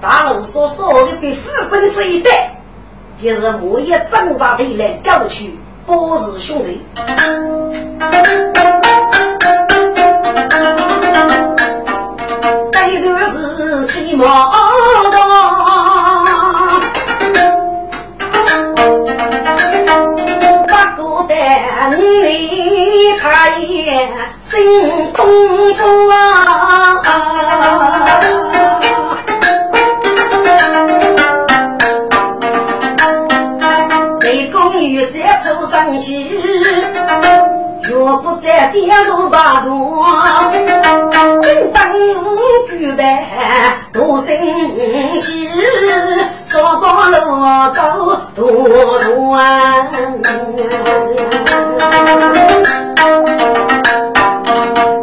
[0.00, 2.50] 大路所说的被副本这一代，
[3.22, 6.80] 就是我也挣扎的来叫去波氏兄弟。
[14.16, 14.26] 毛
[15.10, 15.16] 当，
[20.66, 21.34] 不过等
[22.22, 25.24] 你开眼新功
[25.74, 27.00] 夫啊！
[38.18, 40.04] 不再点入八度，
[41.42, 41.82] 金灯
[42.68, 43.04] 举杯。
[43.92, 44.36] 多生
[45.20, 45.48] 气，
[46.42, 47.16] 少把路
[47.74, 47.80] 走
[48.34, 48.38] 多
[49.34, 49.38] 远？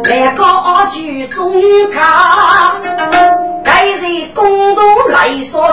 [0.04, 2.72] 来高去做女卡，
[3.64, 5.67] 该人公道来说，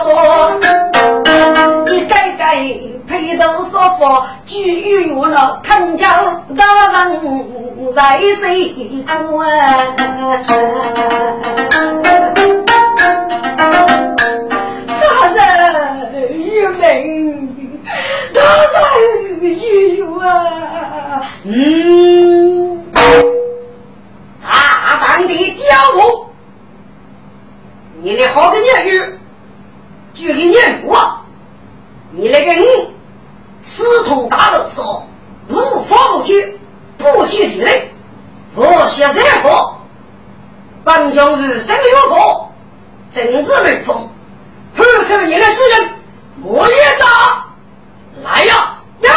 [4.05, 6.23] 头说法，举玉我了看家
[6.55, 8.75] 大人在谁
[9.07, 9.43] 多？
[15.03, 15.27] 大
[16.13, 16.79] 人玉明，
[18.33, 18.39] 大
[19.01, 19.01] 人
[19.41, 22.85] 玉啊，嗯，
[24.43, 26.29] 大胆的刁妇，
[28.01, 29.17] 你的好个女儿，
[30.13, 30.55] 就给你
[30.85, 31.21] 我，
[32.11, 32.63] 你那个嗯，
[33.67, 35.03] 私通大路说
[35.49, 36.53] 无法无天，
[36.99, 37.91] 不接地雷，
[38.53, 39.75] 我写热火，
[40.83, 42.47] 本将是真有火。
[43.09, 44.07] 政治威风，
[44.77, 45.93] 何成你的世人，
[46.35, 47.43] 莫越杂，
[48.23, 49.11] 来呀，要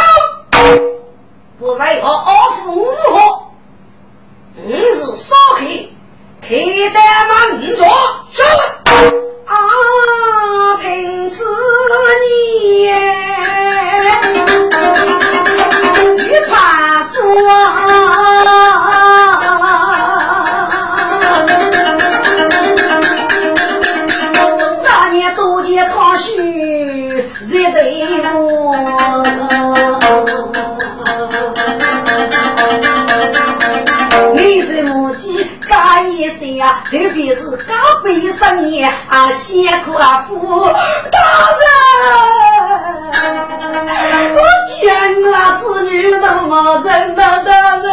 [1.59, 3.43] 不在我二夫五合，
[4.57, 5.65] 五日烧开，
[6.41, 7.85] 开得满座，
[36.85, 37.73] 特别是高
[38.03, 40.65] 辈生年啊，先苦啊苦，
[41.11, 41.19] 大
[41.59, 41.63] 人，
[44.35, 44.37] 我
[44.69, 44.79] 天
[45.33, 46.17] 啊，子女都
[46.47, 47.87] 没真的大人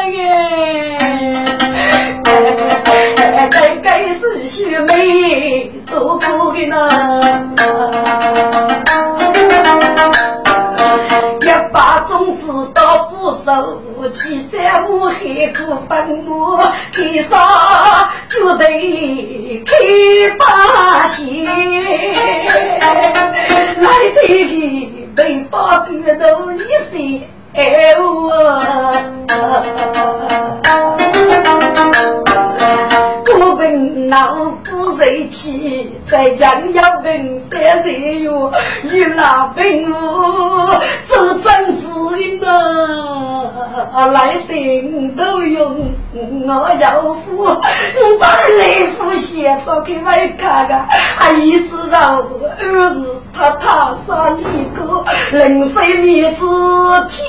[1.75, 6.76] 哎，该该是秀美多苦的呢。
[13.47, 16.59] 手，起在我海口奔我，
[16.93, 19.73] 开啥就得开
[20.37, 21.47] 把线，
[23.77, 24.53] 来得个
[25.15, 26.59] 背包骨头一
[26.91, 27.23] 些
[27.55, 28.03] 哎我。
[33.39, 34.51] 我本老
[35.06, 37.93] 不热气，在家要本得热
[38.25, 38.53] 哟，
[38.91, 41.87] 与老本我做政治
[42.41, 45.88] 的呢，来顶都用
[46.44, 47.44] 我要付，
[48.19, 48.26] 把
[48.58, 50.88] 来付钱找给外看看，
[51.19, 52.17] 啊，一直到
[52.59, 56.44] 儿子他他上一个人生面子
[57.09, 57.23] 天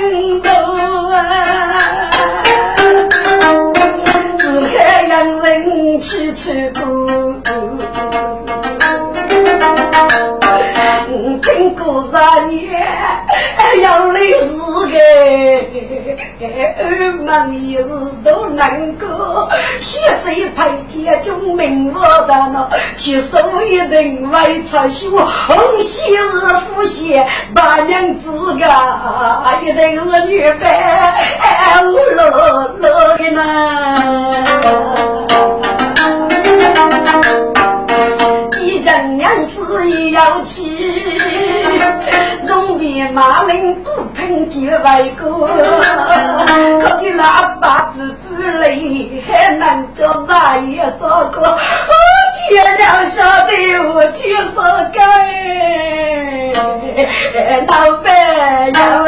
[0.00, 0.50] 能够
[1.12, 2.37] 啊。
[16.40, 17.84] 二门一日
[18.24, 19.48] 都能够，
[19.80, 26.20] 学这派天中名我的呢，去收一人外出学，红喜日
[26.74, 27.20] 复习
[27.52, 28.64] 八娘子个，
[29.62, 30.70] 一定是女扮，
[31.40, 33.42] 哎，乐乐的呢。
[38.80, 40.40] 真娘子要，
[42.46, 47.98] 容比马林不喷就外国，可给喇叭不
[48.28, 51.42] 不累，还能叫啥也说过。
[51.42, 51.56] 我
[52.48, 53.50] 天娘晓得
[53.92, 54.98] 我去说该，
[57.66, 57.72] 老
[58.02, 58.06] 板
[58.72, 59.06] 呀喂，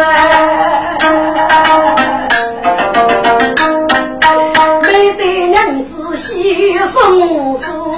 [4.83, 7.90] 没得娘子喜送送。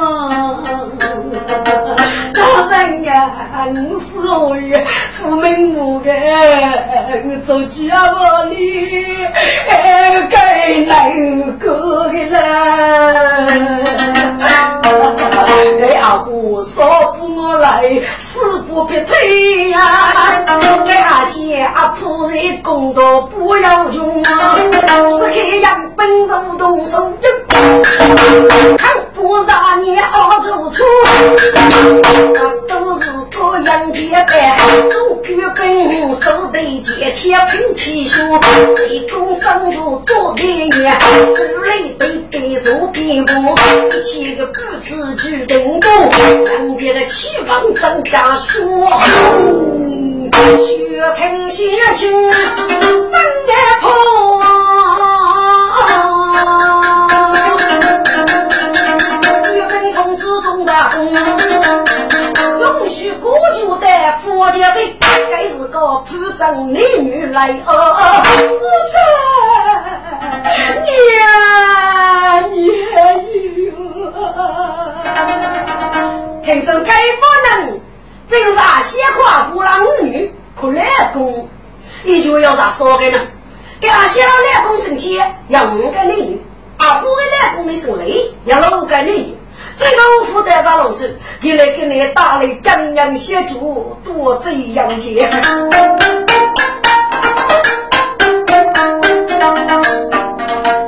[3.73, 9.17] 五十二月，父母母个，我走家万里，
[10.31, 12.39] 该难过的啦。
[15.63, 16.85] 哎阿虎说
[17.17, 17.89] 不我来，
[18.19, 19.79] 死不撇腿呀。
[20.87, 24.31] 哎阿先阿仆人公道不要穷，只
[24.83, 27.13] 看杨本如动手，
[28.77, 30.85] 看不让你熬走错，
[32.69, 33.13] 都是。
[33.45, 38.23] 我杨家班，做剧本，手对剑切拼气血，
[38.77, 40.93] 最终上路做开业，
[41.35, 43.33] 手里对背手边步，
[44.15, 45.91] 一个不知去动作，
[46.47, 48.91] 杨家的气氛增加说，
[50.59, 53.91] 血听血清，三眼破。
[64.25, 64.81] 我家这
[65.31, 67.71] 该是个铺张男女来哦，
[68.61, 68.95] 我这
[70.91, 70.93] 娘
[72.53, 72.63] 娘
[76.43, 77.81] 听着该不能，
[78.29, 81.49] 真是，先夸不让女可来公，
[82.03, 83.19] 你就要咋说的呢？
[83.81, 86.41] 给俺先让来公生气，要五个男女，
[86.79, 89.37] 啊，不给来公的生累，要六个男女。
[89.77, 95.31] 这个我负责啥老师，给来给你打理江洋协助，多这样些。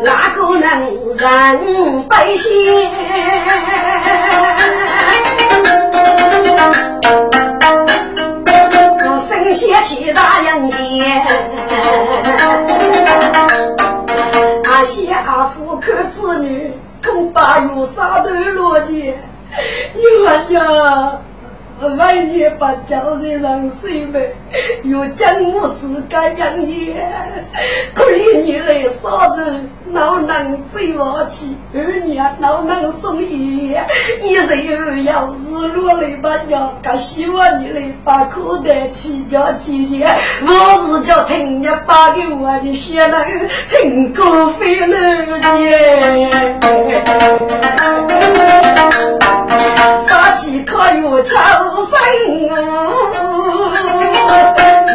[0.03, 2.91] 哪个能让百姓
[9.85, 11.23] 七大阳间？
[14.65, 16.73] 阿些阿父看子女。
[17.07, 19.15] 恐怕有杀头落劫，
[19.95, 20.27] 女
[20.57, 21.21] 儿
[21.81, 24.23] 万年把交在上水门，
[24.85, 26.95] 又将我自家养业，
[27.95, 29.61] 可怜你来杀子，
[29.93, 31.49] 老能追我去？
[31.75, 33.77] 二娘哪能送医？
[34.23, 40.09] 一日要日落来把娘，更希望你来把口袋起家姐姐，
[40.43, 43.21] 我是叫听你把给我的血能
[43.69, 44.97] 听过飞了
[45.59, 46.31] 姐，
[50.07, 51.93] 杀气可有超生
[52.51, 52.57] 啊！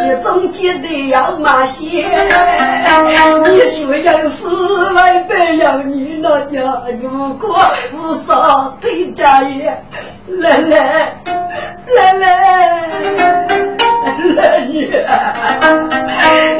[0.02, 2.06] 一中间的要马些，
[3.44, 4.46] 你虽然是
[4.94, 7.58] 外边要你那家，如果
[7.92, 9.76] 无啥对家业，
[10.26, 11.12] 来来
[11.94, 12.24] 来来
[14.36, 14.90] 来女，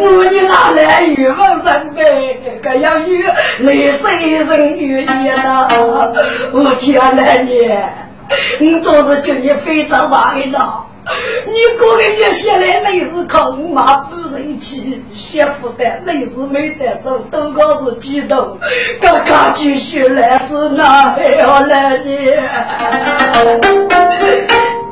[0.00, 1.98] 我你哪来欲望三百，
[2.62, 3.22] 个要与
[3.60, 5.68] 来谁人愿意呐？
[6.52, 7.70] 我天来你，
[8.58, 10.86] 你都是叫你非洲话的了。
[11.46, 18.58] 你过个月下来，累是靠马不生气，学负担累死没得手，都告是激动，
[19.00, 22.04] 嘎嘎继续来自哪还要来呢？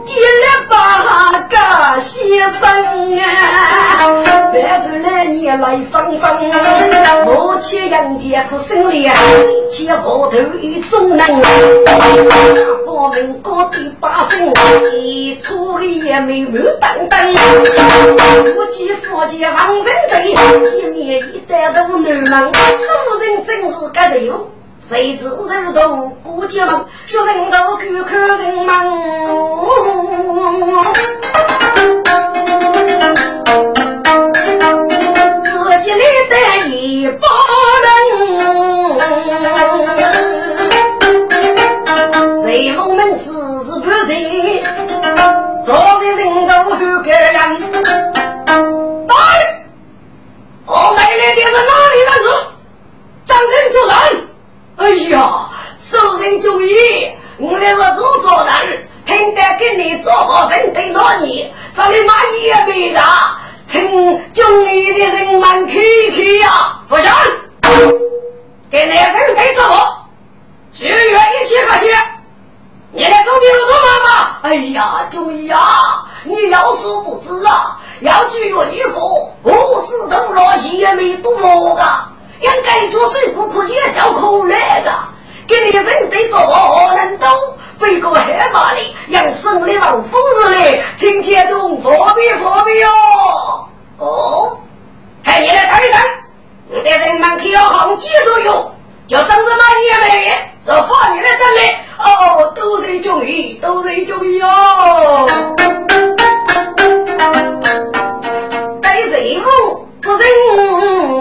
[0.08, 0.74] 接了八
[1.50, 2.16] 个先
[2.48, 2.58] 生
[3.18, 3.20] 啊，
[4.54, 6.40] 带着来你来放放，
[7.26, 11.18] 我去迎接苦生里，一起后头一种人，
[11.84, 11.92] 把
[13.10, 14.50] 民国的百姓
[14.94, 17.34] 一出也没满当当，
[18.46, 20.32] 夫妻夫妻王人对，
[20.80, 22.54] 一年一代都难忘，夫
[23.20, 24.32] 人真是个人。
[24.88, 28.86] 谁知人多过节忙，小人多去看人忙。
[35.44, 35.50] 自
[35.82, 36.36] 己里得
[36.70, 37.28] 一把
[37.84, 37.86] 人，
[42.42, 43.24] 谁我们只
[43.64, 44.62] 是不谁，
[45.66, 47.60] 做些人都很感人。
[49.06, 49.44] 大人，
[50.64, 51.98] 我买来的是哪里？
[54.78, 63.00] 哎呀，受人注意，我那是做少人，听得跟你做好人对老你，这里买也没个，
[63.66, 63.82] 请
[64.32, 67.10] 中意的人们看看呀，不行，
[68.70, 70.08] 给男生对做好，
[70.72, 71.88] 只愿一起和谐。
[72.92, 74.38] 你来送牛肉妈妈？
[74.42, 79.00] 哎呀，中医啊，你要是不知啊，要举个女个，
[79.42, 81.34] 不知道了也没多
[81.74, 81.82] 个，
[82.40, 84.92] 应该做水果可也叫可来的，
[85.46, 86.38] 给你人得做
[86.96, 87.26] 人都
[87.78, 93.68] 背个黑马哩，养生的望风日哩，亲切中佛比佛比哦。
[93.98, 94.58] 哦，
[95.24, 96.00] 嘿你来等一等，
[96.70, 98.72] 你的人们可要好记住哟，
[99.06, 100.30] 叫张什么也没，
[100.64, 101.76] 是放你来这里。
[101.98, 105.26] 哦，都是中医，都是中医哦。
[108.80, 110.20] 带谁母不人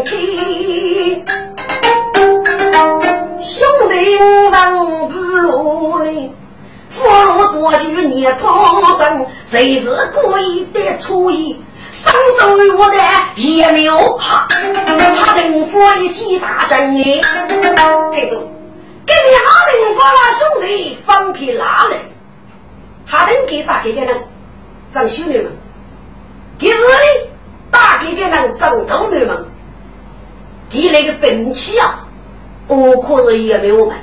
[0.06, 0.37] 听，
[3.40, 6.32] 兄弟人不如哩。
[6.90, 8.50] 福禄多聚年同
[8.98, 12.98] 增，谁知故意的出意，伤手我的
[13.36, 17.22] 也没有怕，他等佛一记大阵哎，
[18.12, 18.50] 太祖。
[19.06, 22.00] 给你哈林发了兄弟放屁拉人，
[23.06, 24.24] 哈林给大哥哥人
[24.92, 25.52] 长兄弟们，
[26.58, 27.30] 给日里
[27.70, 29.46] 大哥哥人长头女们，
[30.70, 32.07] 给那个兵器啊，
[32.68, 33.96] 我可是也没有买，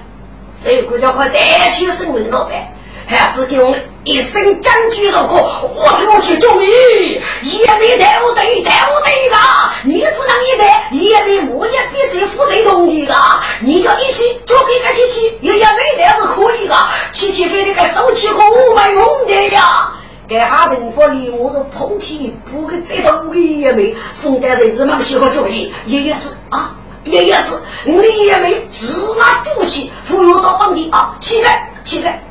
[0.52, 2.70] 所以国家快带去生命老板。
[3.06, 9.36] 还是给我们一身将军肉过，我听我去中医，也没带我对带我对个，
[9.82, 13.14] 你只能一带，也没我也比谁负责同意个，
[13.60, 16.74] 你就一起做给个机器，也也没带是可以个，
[17.12, 19.92] 机器非得个手气和我们用的呀。
[20.26, 28.86] 给哈人佛里我说碰起不给这头给也没，送给人日忙喜欢中医，爷爷是啊，爷爷是，你也没芝
[29.18, 32.22] 麻肚气，忽悠到当地啊，起来起来。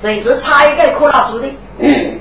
[0.00, 1.46] 谁是差一个可拉住的？
[1.78, 2.18] 嗯，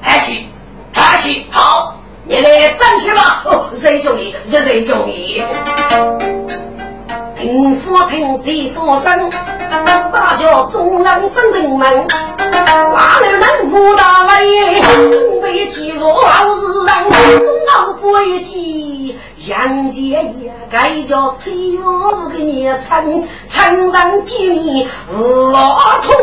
[0.00, 0.46] 还去，
[0.92, 3.42] 还去，好，你来站去吧。
[3.44, 5.42] 哦，谁中意，谁谁中意。
[7.36, 9.30] 听佛听贼佛声，
[10.10, 12.06] 大叫众人真人们，
[12.38, 14.80] 哪里能不大威？
[15.10, 21.80] 准备几个好事人，中老不一计，杨家也该叫崔月
[22.32, 25.52] 给你称称人几年无
[26.02, 26.14] 痛，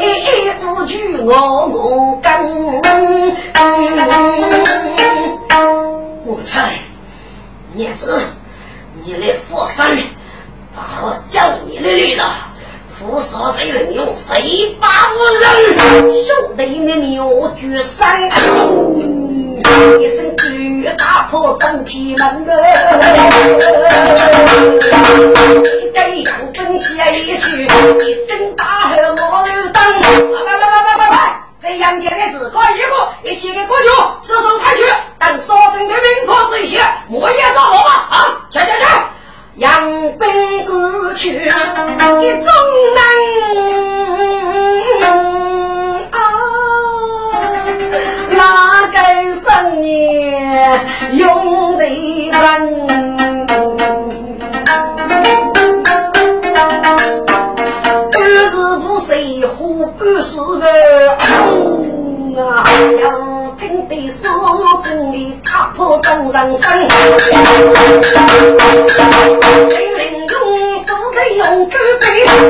[0.00, 2.30] 一不惧我我跟，
[6.24, 6.74] 我猜。
[7.74, 8.20] 叶子，
[9.04, 9.98] 你来佛山，
[10.74, 12.24] 把好叫你来来了。
[12.98, 15.44] 佛说谁能用，谁把无人。
[16.24, 18.30] 兄弟们，妙举三，
[20.00, 22.46] 一声巨打破整体门。
[25.82, 29.76] 一个羊奔下一去，一声大喝我有灯。
[30.44, 31.14] 来来来来来来，
[31.60, 32.92] 这杨家的事，可一个
[33.22, 33.88] 一起给过去，
[34.22, 34.82] 伸手抬去。
[35.18, 38.06] 等杀生的名破水血，莫也找我吧！
[38.10, 38.84] 啊，去去去，
[39.56, 42.52] 扬鞭过去，一众
[45.00, 45.25] 人
[51.12, 52.36] 用的人？
[58.12, 58.14] 半
[58.50, 60.64] 是不谁活半是个
[62.42, 62.64] 啊！
[63.58, 64.22] 听得伤
[64.84, 65.14] 心的
[65.44, 66.62] 踏破众人生，
[67.18, 67.32] 谁
[69.96, 70.34] 能用
[70.86, 72.04] 手来用纸笔，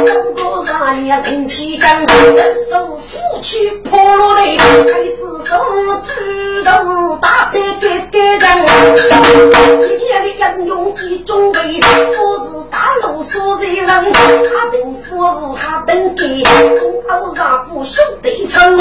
[0.07, 0.71] 走过三
[1.05, 5.55] 年零七章，人手夫妻破落的，孩子手
[6.03, 16.43] 指头打得给给人，世间的英勇几种类，不是大路所人人，他等服务他等给，
[16.81, 18.77] 公后上不兄弟称。
[18.77, 18.81] 人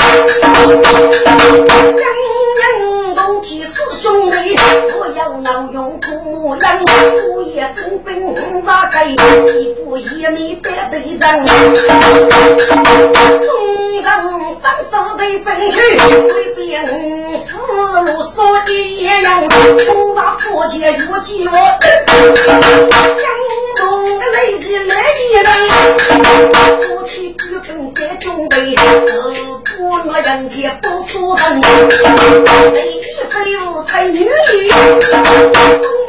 [3.26, 4.38] 同体是兄弟，
[5.00, 6.62] 我要能用苦木人，
[7.34, 9.16] 我也真本杀该，一
[9.84, 11.46] 步一米得对人。
[13.42, 13.50] 众
[14.00, 14.06] 人
[14.62, 16.86] 伸手的奔去，为边
[17.48, 17.58] 俘
[18.06, 21.52] 虏所的野人，冲杀佛界越级我，
[23.86, 25.46] 江东累积来一人，
[26.82, 27.38] 夫妻举
[27.68, 28.76] 本在中北。
[29.80, 31.60] 我若人间不输人，
[32.74, 32.80] 美
[33.30, 34.28] 非无才女，
[34.72, 35.14] 东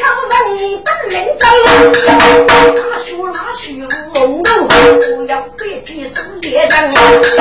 [0.00, 0.34] 高人
[0.82, 1.44] 本领真，
[2.06, 3.60] 大学拉学
[4.14, 4.48] 无路，
[5.02, 6.08] 不要别提手
[6.40, 6.72] 也人，
[7.26, 7.36] 情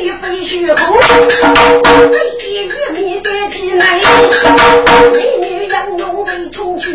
[0.00, 0.80] 女非学苦，
[2.10, 3.82] 非玉米的技能，
[5.12, 5.16] 美
[5.46, 6.93] 女养用为穷去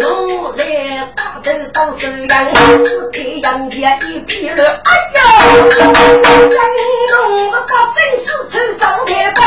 [0.00, 1.03] 努力。
[1.16, 5.20] 打头当首阳，只看杨家一匹驴，哎呀，
[5.70, 5.94] 江东
[7.50, 9.40] 是把生死抽张开本，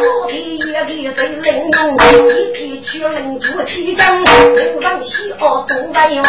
[0.00, 1.94] 昨天一个谁领用，
[2.28, 4.24] 一天去领主起征，
[4.54, 6.20] 领上西澳总在我，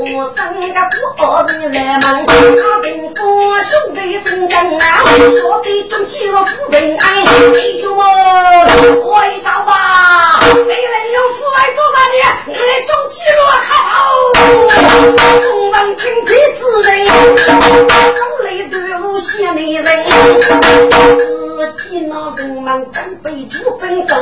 [0.00, 0.80] 我生个
[1.16, 5.02] 不儿子来忙，他兵夫兄弟生将啊，
[5.40, 8.04] 说的中起了富平安，弟兄们
[9.02, 12.14] 快走吧，谁能用父爱做啥呢？
[12.46, 13.94] 我来中起了卡头，
[15.40, 16.92] 众人听这之人，
[17.36, 17.52] 手
[18.42, 19.84] 里队伍写内人。
[21.74, 24.14] 自己那人们准备主本手，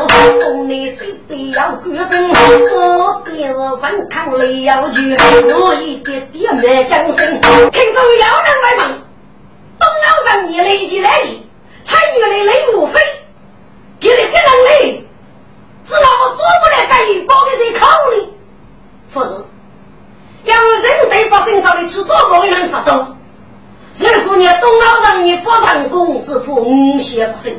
[0.42, 7.40] 宫内谁必要举本，说的是人看了要去，我一点点没讲声。
[7.70, 9.02] 听众有人来问，
[9.78, 11.44] 东欧人你累积来意，
[11.82, 13.00] 参与的雷无非，
[13.98, 15.06] 给你这能力，
[15.84, 18.16] 知道我做不来干预，包给谁考虑？
[19.12, 19.28] 不是，
[20.44, 23.14] 要人对百姓找的吃做我的人杀多。
[23.94, 27.52] 如果你东老人你发成功，只怕五险不胜，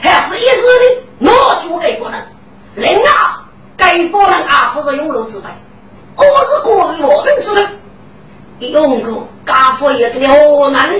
[0.00, 2.14] 还是一时的拿主给不能。
[2.76, 3.10] 另外，
[3.76, 5.48] 给不能啊，不是永禄之辈，
[6.16, 7.66] 我是过于我们之辈。
[8.68, 10.90] 用过家父也得河南，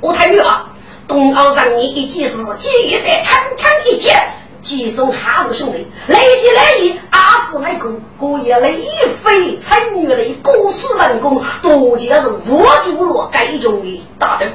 [0.00, 0.66] 我太远了。
[1.06, 2.70] 东老人你一记事，记
[3.04, 4.16] 得轻轻一接。
[4.62, 8.80] 其中还是兄弟，累积累意，阿是那个故意累
[9.22, 14.52] 非参与的故事人工，多见是我主了该中的大阵。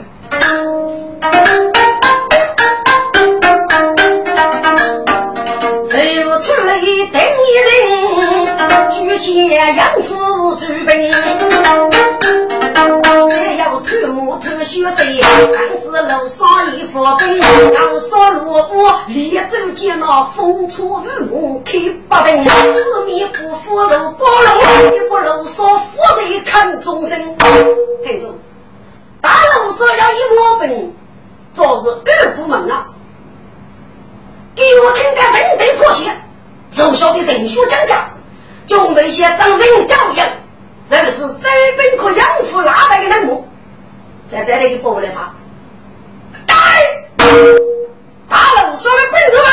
[5.89, 7.21] 谁又出来顶一顶，
[8.89, 11.11] 举起杨府主兵。
[14.39, 17.39] 偷血水，三子楼上一副兵，
[17.73, 27.19] 要杀罗布，连州见那风出雨幕开八灯，四面不服肉包龙，一不楼上夫人看众生。
[28.03, 28.33] 听着，
[29.21, 30.93] 大楼上要一抹本，
[31.53, 32.87] 这是二部门啊！
[34.55, 36.11] 给我听个人对破鞋，
[36.69, 38.07] 手下的人数增加，
[38.67, 40.27] 就那些掌声教养，
[40.87, 41.21] 这不是？
[41.41, 43.47] 这本可养父拉来的人物？
[44.27, 45.33] 在这里给报来他，
[46.45, 46.53] 大
[48.27, 49.45] 大龙说的本事们，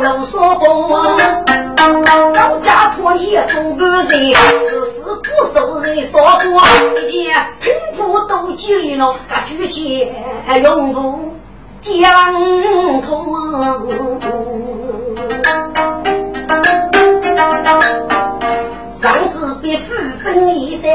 [0.00, 0.64] 楼上宝，
[2.32, 4.32] 高家托也中半人，
[4.68, 6.62] 只是不受人少过。
[6.96, 10.10] 一见贫苦都急了，他举起
[10.62, 11.32] 用布
[11.80, 12.34] 将
[13.00, 13.10] 痛。
[19.00, 20.88] 上次被父本一的，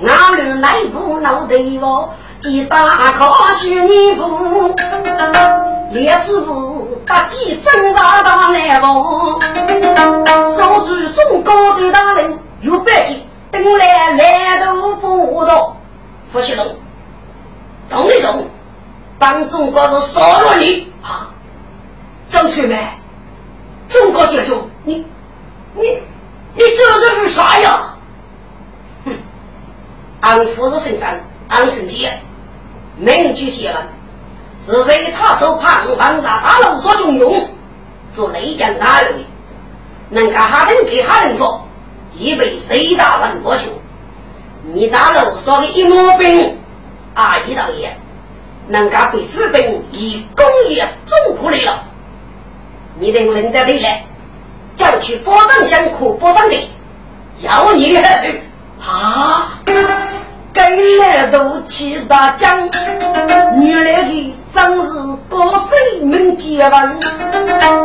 [0.00, 2.08] 哪里来不闹对我？
[2.38, 4.74] 几大靠许你不，
[5.90, 9.40] 列主部八级侦查大来往，
[10.56, 13.20] 守住中高的大人有百姓，
[13.50, 15.76] 等来来都不到。
[16.32, 16.76] 不许动，
[17.88, 18.46] 动一动，
[19.18, 21.30] 帮中国人杀了你啊！
[22.28, 22.86] 张翠梅，
[23.88, 25.04] 中国解救你，
[25.74, 25.82] 你
[26.54, 27.94] 你这是啥呀？
[29.06, 29.12] 哼，
[30.20, 31.10] 俺夫子姓张，
[31.48, 32.20] 俺姓杰，
[32.98, 33.76] 名居结文，
[34.60, 37.48] 是谁他手旁王杀大佬所重用，
[38.12, 39.12] 做内阳大员，
[40.08, 41.66] 能干哈人给哈人做，
[42.14, 43.70] 已被谁大人过去。
[44.72, 46.58] 你大楼说的一毛兵，
[47.14, 47.96] 啊，一道爷，
[48.68, 51.84] 人家被府兵以工业重苦来了。
[52.98, 54.04] 你等人家回来，
[54.74, 56.70] 叫去保障乡可保障的，
[57.40, 58.42] 要你的去
[58.84, 59.60] 啊！
[60.52, 62.68] 该来都去大江，
[63.54, 64.88] 女来的真是
[65.28, 67.00] 高水门结婚，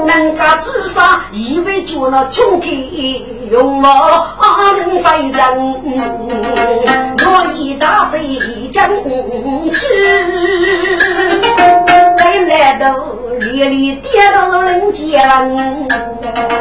[0.08, 3.22] 人家朱砂以为做了穷给
[3.52, 3.90] 用了
[4.40, 5.42] 阿人非人，
[7.26, 8.20] 我一大水
[8.72, 8.90] 将
[9.70, 9.78] 去，
[12.18, 12.86] 该来都
[13.40, 16.53] 里里跌到人结婚。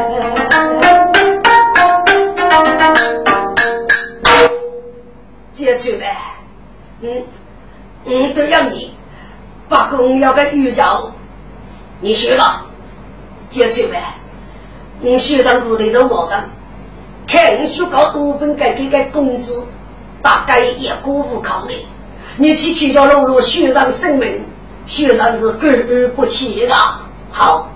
[8.32, 8.94] 都要你
[9.68, 11.12] 把工要个预交，
[12.00, 12.64] 你学吧，
[13.50, 14.02] 接去呗，
[15.00, 16.48] 你学到部队的网站，
[17.26, 19.64] 看你学搞五本该给个工资，
[20.20, 21.74] 大概也过不考的。
[22.36, 24.44] 你去七条路路学上生命，
[24.86, 26.74] 学上是过而不去的。
[27.30, 27.70] 好，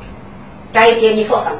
[0.72, 1.50] 该点你放心，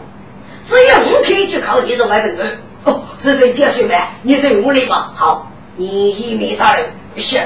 [0.65, 2.59] 只有我可以去考你这外本人。
[2.85, 4.09] 哦，是谁接去呗？
[4.23, 5.13] 你是我的吧？
[5.15, 5.51] 好。
[5.79, 6.87] 你一米大人
[7.19, 7.39] 是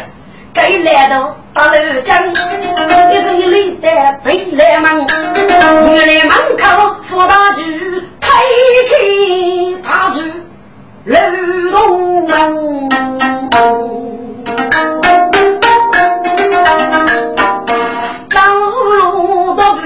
[0.53, 3.89] 该来的大楼江，一直一的
[4.25, 5.07] 对来门，
[5.95, 6.63] 原来门口
[7.03, 8.29] 扶大举，开
[8.89, 8.93] 开
[9.83, 10.21] 大柱
[11.05, 11.17] 楼
[11.71, 12.89] 洞门，
[18.29, 18.41] 走
[18.91, 19.81] 路都不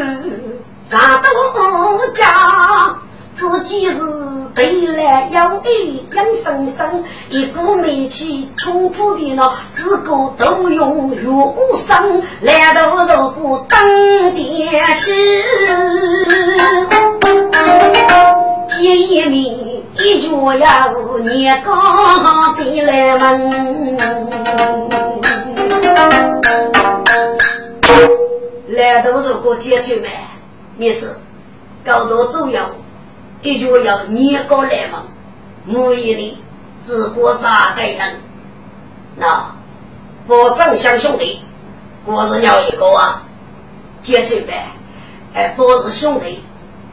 [0.83, 1.27] 上到
[2.14, 2.22] 家，
[3.35, 3.98] 自己是。
[5.14, 13.79] 来要一两生生，一股煤气冲破皮了，自个都用肉生，来到肉骨当
[14.35, 15.12] 电器，
[18.68, 23.96] 接一米一脚要你刚的来门，
[28.66, 30.09] 来到肉骨接去买，
[30.77, 31.16] 每次
[31.85, 32.68] 搞多重要。
[33.44, 35.02] 一就要年高来嘛，
[35.66, 36.35] 每一年
[36.83, 38.18] 只过三个人，
[39.16, 39.54] 那
[40.26, 41.42] 保证相兄弟，
[42.07, 43.22] 我是鸟一个啊，
[44.00, 44.70] 接出呗，
[45.35, 46.42] 哎，不是兄弟，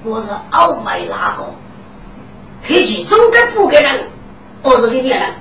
[0.03, 1.45] 我是傲慢哪个？
[2.63, 4.03] 黑起中间不给人，
[4.61, 5.33] 我是给你人，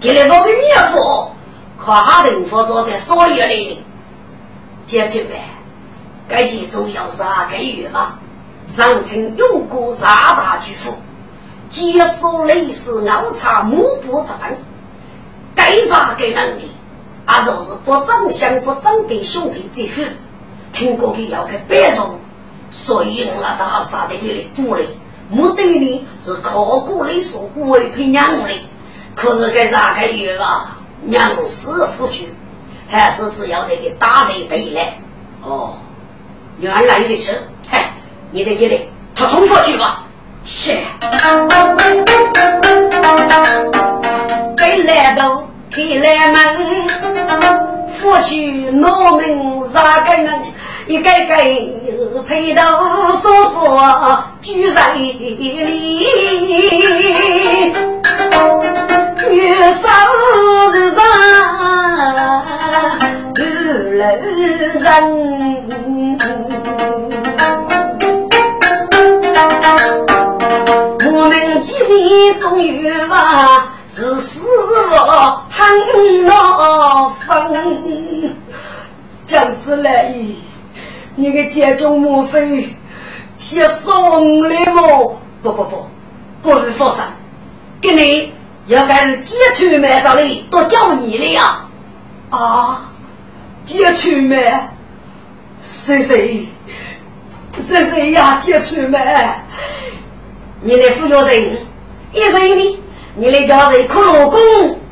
[0.00, 1.30] 给了我个岳父，
[1.78, 3.84] 靠哈人佛做的所有的，
[4.86, 5.44] 接出呗，
[6.26, 8.18] 该记住要三个月嘛。
[8.68, 10.92] 上称永过三大巨富，
[11.70, 14.56] 结束类似熬茶目不达等，
[15.54, 16.70] 该啥给能力，
[17.24, 20.14] 啊就是不长相不长给兄弟这份，
[20.70, 22.20] 听过的要开白送，
[22.70, 24.86] 所以那大傻的给你鼓励，
[25.30, 28.50] 目的呢是考过的说古为培养的，
[29.14, 32.28] 可是该啥个月吧，娘死夫君，
[32.86, 34.98] 还是只要得给打人对来，
[35.42, 35.78] 哦，
[36.60, 37.32] 原来如此。
[38.30, 40.04] 你得你得，他通过去吧。
[40.44, 40.72] 是。
[44.56, 45.42] 给来都
[45.74, 46.86] 给来门，
[47.88, 50.28] 夫妻农民啥个人？
[50.86, 51.36] 一个个
[52.26, 53.78] 陪到舒服
[54.40, 56.06] 居在里，
[59.30, 59.90] 月上
[60.72, 61.02] 日上
[61.58, 61.66] 二
[62.14, 62.20] 楼
[63.34, 63.98] 人。
[71.98, 74.46] 们几里终于吧，是死
[74.90, 78.34] 我很恼愤。
[79.26, 80.14] 姜子来，
[81.16, 82.74] 你个家中莫非
[83.36, 85.18] 写送来么？
[85.42, 85.86] 不不不，
[86.42, 87.02] 过于放心。
[87.80, 88.32] 给你
[88.66, 91.58] 要该是接出买找的，都叫你了呀。
[92.30, 92.88] 啊，
[93.64, 94.70] 接出买，
[95.66, 96.48] 谁谁？
[97.60, 98.38] 是谁呀？
[98.40, 99.00] 接出门，
[100.62, 101.58] 你来扶摇人，
[102.12, 102.78] 一人呢？
[103.14, 103.84] 你来叫谁？
[103.86, 104.40] 可老公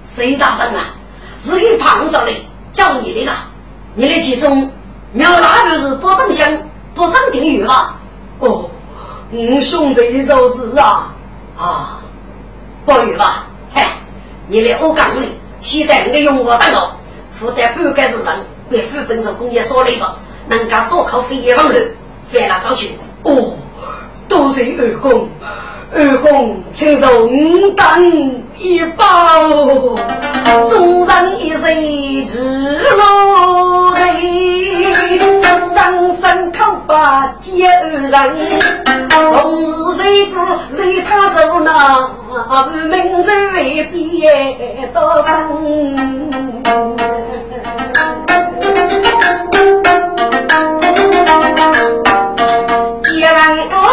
[0.05, 0.83] 谁大声啊？
[1.39, 2.29] 是给胖子的，
[2.73, 3.49] 叫你的啦。
[3.95, 4.71] 你来其中，
[5.13, 6.51] 苗那就是不正香，
[6.95, 7.99] 不正定语吧？
[8.41, 8.71] 哦，
[9.33, 11.15] 我兄弟就是啊
[11.57, 12.01] 啊，
[12.85, 13.47] 不语吧？
[13.73, 13.83] 嘿，
[14.49, 15.23] 你来我讲的，
[15.61, 16.93] 现在你用我当我
[17.33, 20.17] 负担半个是人，为副本手工业所累吧，
[20.49, 21.81] 人家烧烤费一万六，
[22.31, 22.91] 翻了早去。
[23.23, 23.55] 哦，
[24.29, 25.29] 多谢二公，
[25.95, 28.03] 二公请受五担
[28.59, 29.05] 一包，
[30.69, 32.41] 众人一人吃
[32.97, 34.93] 落泪，
[35.75, 38.37] 声声口把接二人，
[39.15, 39.73] 同是
[40.03, 40.41] 谁个
[40.73, 42.11] 谁他手拿，
[42.67, 43.33] 无名在
[43.93, 47.16] 边多生。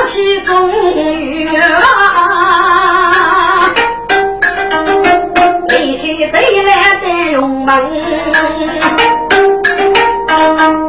[0.03, 0.69] 完我去中
[2.19, 3.71] 啊，
[5.69, 7.71] 离开对来的勇猛，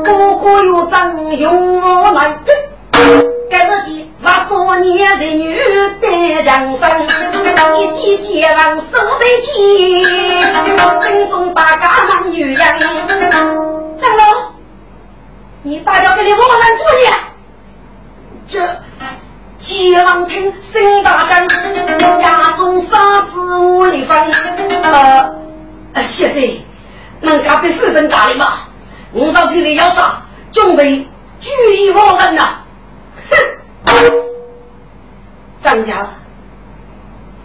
[0.02, 2.36] 哥哥有张勇我来，
[3.48, 5.62] 该日记杀少年人女
[6.00, 7.00] 的江山，
[7.78, 12.56] 一骑接完手背起，心中大家男女人，
[13.96, 14.24] 张龙。
[15.62, 17.08] 你大叫给你皇上注意，
[18.48, 18.58] 这
[19.64, 21.48] 吉王听新大将，
[22.18, 24.14] 家中三子无里分。
[24.82, 25.36] 呃
[25.94, 26.42] 呃，现在
[27.22, 28.58] 人家被分分打的嘛？
[29.12, 30.20] 我上给你要杀，
[30.52, 31.08] 准备
[31.40, 32.56] 举义皇上呐！
[33.86, 33.96] 哼，
[35.58, 36.08] 张家，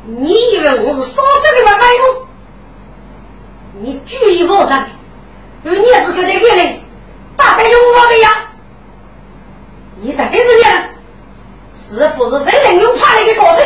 [0.06, 2.28] 你以为我是少数的买卖吗？
[3.80, 4.84] 你举义皇上，
[5.64, 6.82] 你也是个那个人。
[7.38, 8.30] 大概用我的呀？
[10.02, 10.90] 你到底是人？
[11.80, 13.64] 是不是谁能用怕你的个性？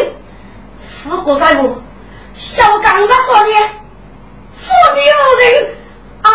[1.04, 1.82] 富国三母，
[2.36, 3.52] 小刚子说的
[4.56, 5.76] 富女无人
[6.22, 6.30] 啊，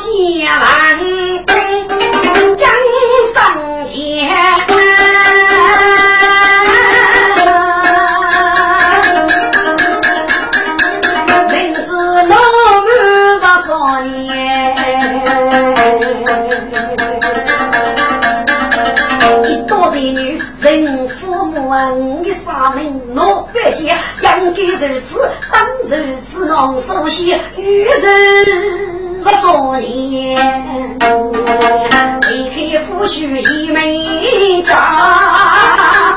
[0.00, 0.98] 家万
[23.78, 28.08] 老百姓，应该如此，当如此，能熟悉宇宙
[29.18, 30.36] 十少年，
[32.28, 34.74] 离开夫婿一枚家，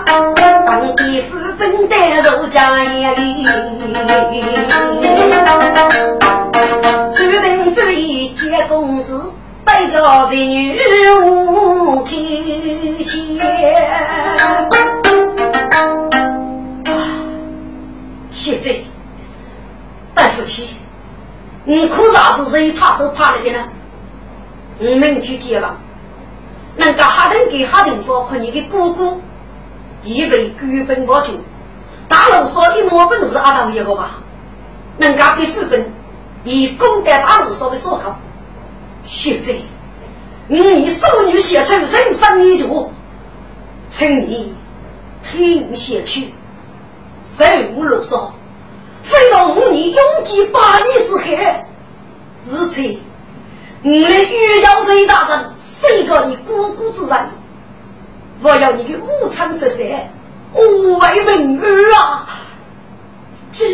[0.05, 3.45] 当地副本带入家业里，
[7.13, 9.31] 注定这一结公子，
[9.63, 10.79] 百家子女
[11.21, 12.11] 无开
[13.03, 13.37] 钱。
[20.13, 20.69] 大夫妻，
[21.63, 23.59] 你可啥子是他手怕了的呢？
[24.79, 25.77] 我们去接了，
[26.75, 29.21] 人家哈登给哈登说，看你的姑姑，
[30.03, 31.39] 以为根本不足，
[32.07, 34.19] 大陆说一毛本事阿到一个吧，
[34.97, 35.91] 人家比副本，
[36.43, 38.19] 以公干大陆说的说好。
[39.03, 39.53] 现在，
[40.47, 42.89] 你少女写出人生一脚，
[43.89, 44.53] 请你
[45.23, 46.33] 听下去。
[47.23, 47.43] 十
[47.75, 48.33] 五路上，
[49.03, 51.23] 非到五年永结八年之后，
[52.49, 52.97] 日前，
[53.81, 57.29] 你的玉教水大人谁个你姑姑之人？
[58.43, 59.85] 我要你的母亲十三，
[60.53, 62.27] 无为文儿啊！
[63.51, 63.65] 这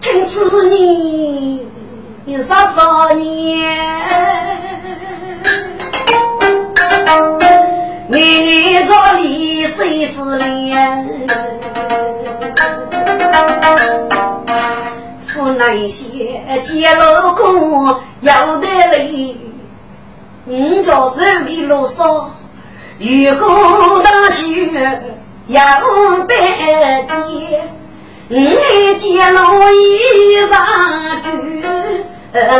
[0.00, 1.66] 听此你
[2.26, 3.78] 十三年。
[8.08, 11.61] 你这里谁是脸？
[15.26, 19.36] 府那些接老公要得累，
[20.44, 22.26] 你叫手里啰嗦，
[22.98, 24.68] 如果大雪
[25.48, 25.62] 要
[26.28, 27.62] 白接，
[28.28, 28.38] 你
[28.98, 31.28] 接老衣裳住，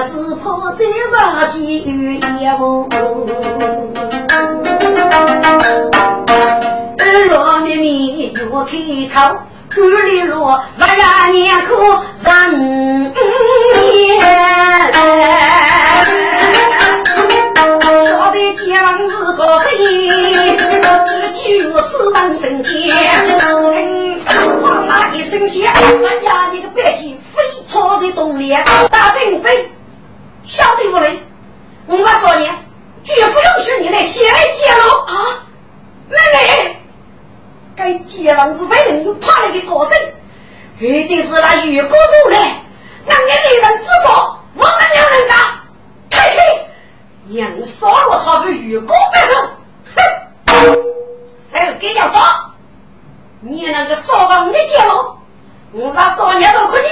[0.07, 2.89] 只怕再上几雨也不。
[6.99, 8.77] 日落绵绵又开
[9.15, 9.37] 口，
[9.75, 11.75] 干里落日呀年苦
[12.25, 12.31] 人
[12.61, 14.13] 年。
[18.05, 19.69] 晓得将是个谁？
[21.05, 22.73] 只求此人生前。
[23.27, 24.21] 只听
[24.63, 28.55] 哗啦一声响，日呀你个百姓飞出在洞里，
[28.91, 29.53] 大阵阵。
[30.45, 31.23] 晓得不嘞？
[31.87, 32.49] 我说你。
[33.05, 35.43] 绝不允许你来先接了啊！
[36.09, 36.82] 妹妹，
[37.83, 40.15] 该街是谁又怕了一个谁？
[40.79, 42.37] 一定是那玉姑手嘞，
[43.05, 45.35] 那俺那人不说，我们两人家，
[46.09, 46.37] 开开，
[47.27, 49.51] 娘杀了他个玉姑手，
[49.97, 50.01] 哼，
[51.51, 52.53] 谁给要抓？
[53.41, 55.17] 你那个说话你见了，
[55.73, 56.87] 我杀少年人可你？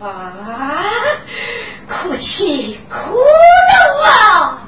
[0.00, 0.84] 啊，
[1.88, 4.58] 可气可恼啊！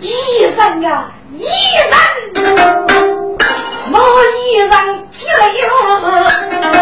[0.00, 0.10] 医
[0.48, 1.46] 生啊，医
[1.88, 3.23] 生！
[3.96, 4.00] 我
[4.42, 4.70] 一人
[5.16, 5.62] 吃了药，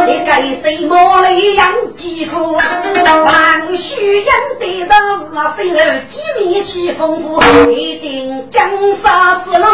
[0.07, 0.31] 你该
[0.63, 2.57] 怎么来养几苦？
[3.05, 4.25] 王叔应
[4.59, 9.69] 得的是谁来几米起风波，一定将杀死了。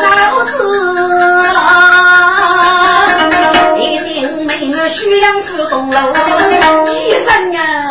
[0.00, 0.50] 老子
[3.78, 6.12] 一定没那徐阳府栋楼，
[6.88, 7.85] 一生啊。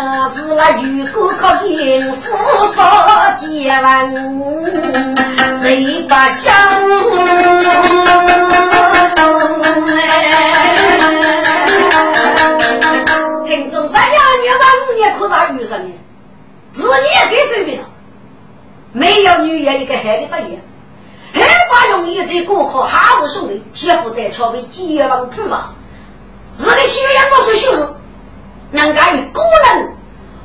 [0.55, 2.31] 是那玉骨靠银夫
[2.73, 4.73] 少结婚，
[5.61, 6.55] 谁不想？
[13.45, 14.57] 听众三呀，你让
[14.95, 15.93] 你可啥女生呢？
[16.73, 17.85] 是你给谁命了？
[18.93, 20.57] 没有女人一个孩子大爷，
[21.33, 25.71] 还把容易在过考还是兄弟，媳妇在桥边结完土嘛？
[26.53, 27.89] 是个学养我是学士，
[28.71, 29.89] 能干于个人，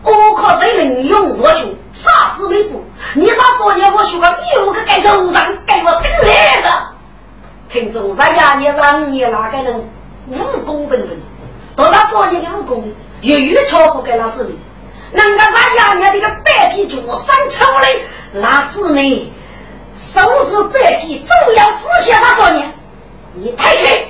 [0.03, 1.61] 我靠谁能用我就
[1.93, 2.83] 啥事没做。
[3.15, 3.85] 你咋说呢？
[3.97, 6.71] 我学个有个该走上，该我跟来的。
[7.69, 9.89] 听众三呀，你让你哪个人
[10.29, 11.21] 武功本本？
[11.77, 14.59] 多少说你的武功，粤语超不给那子民。
[15.13, 19.33] 人家三呀，你这个白鸡脚上抽嘞，那子民
[19.95, 22.65] 手指白鸡走了仔细啥说你？
[23.35, 24.05] 你退开，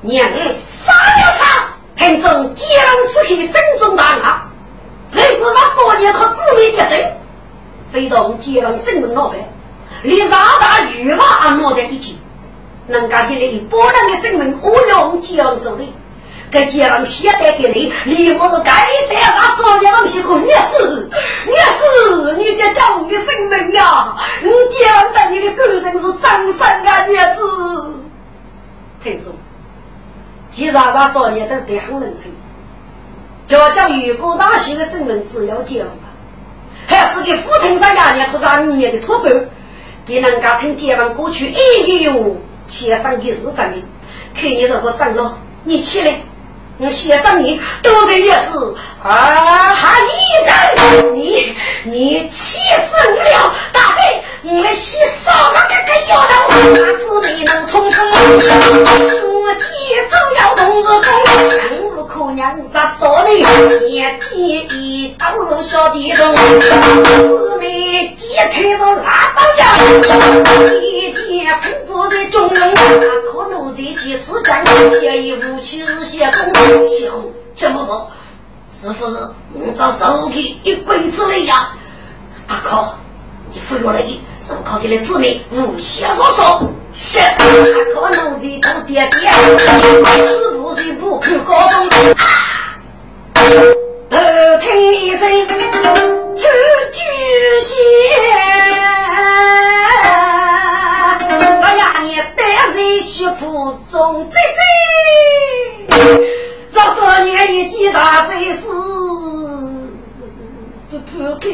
[0.00, 1.66] 娘杀了他！
[1.96, 2.68] 听众将
[3.08, 4.22] 此刻心中大怒，
[5.08, 7.16] 如果他说你可自灭的身，
[7.90, 9.38] 非同将生门老板，
[10.02, 12.18] 你杀大欲望而落在一起。
[12.88, 15.92] 人家给你波人的生命，我用将手里，
[16.50, 21.10] 给结王写带给你，你我是该带啥少年郎些个女子，
[21.46, 24.14] 女子，你这叫你的生命呀！
[24.42, 27.94] 你将在你的个人是张三啊，女子。
[29.02, 29.34] 听住，
[30.50, 32.32] 既然啥少年都得很认真，
[33.46, 35.88] 就叫雨果大学的生命只要结吧，
[36.86, 39.32] 还是给福亭上伢娘和上五年的托班，
[40.04, 41.60] 给人家听结完过去哎
[42.02, 42.36] 呦。
[42.68, 43.76] 先生给是真的，
[44.34, 46.16] 看你这个长老，你起来，
[46.78, 50.10] 我先生你都是日子啊，哈医
[50.44, 51.54] 生，你
[51.84, 56.34] 你气死我了，大贼，我来洗啥个个个要头，
[56.74, 59.64] 子没能冲冲，我姐
[60.10, 61.85] 走要同日公，
[62.36, 63.42] 娘杀少女，
[63.80, 64.36] 姐姐
[64.76, 69.74] 一刀入小地中，姊妹解开了拉刀呀，
[70.68, 71.48] 姐姐
[71.86, 71.96] 不。
[71.96, 72.74] 我在中人，
[73.32, 74.62] 可奴才几次讲，
[75.00, 76.52] 先以武器日先攻，
[76.86, 77.10] 小
[77.54, 78.06] 怎么不？
[78.78, 79.16] 是不是
[79.54, 81.70] 我找手机一辈子了呀？
[82.48, 82.98] 阿靠，
[83.56, 86.70] 你服了你，手铐给你姊妹无限所说。
[86.94, 87.26] 是阿
[87.90, 88.10] 靠
[88.86, 89.30] 爹爹，
[90.26, 91.88] 是不是不可高中？
[94.10, 94.18] 都
[94.60, 95.56] 听一声出
[96.92, 97.00] 巨
[97.58, 97.74] 仙。
[103.00, 104.38] 血泊中，贼
[105.88, 105.98] 贼！
[106.70, 108.68] 若说女一记大贼事，
[110.96, 111.50] 不破开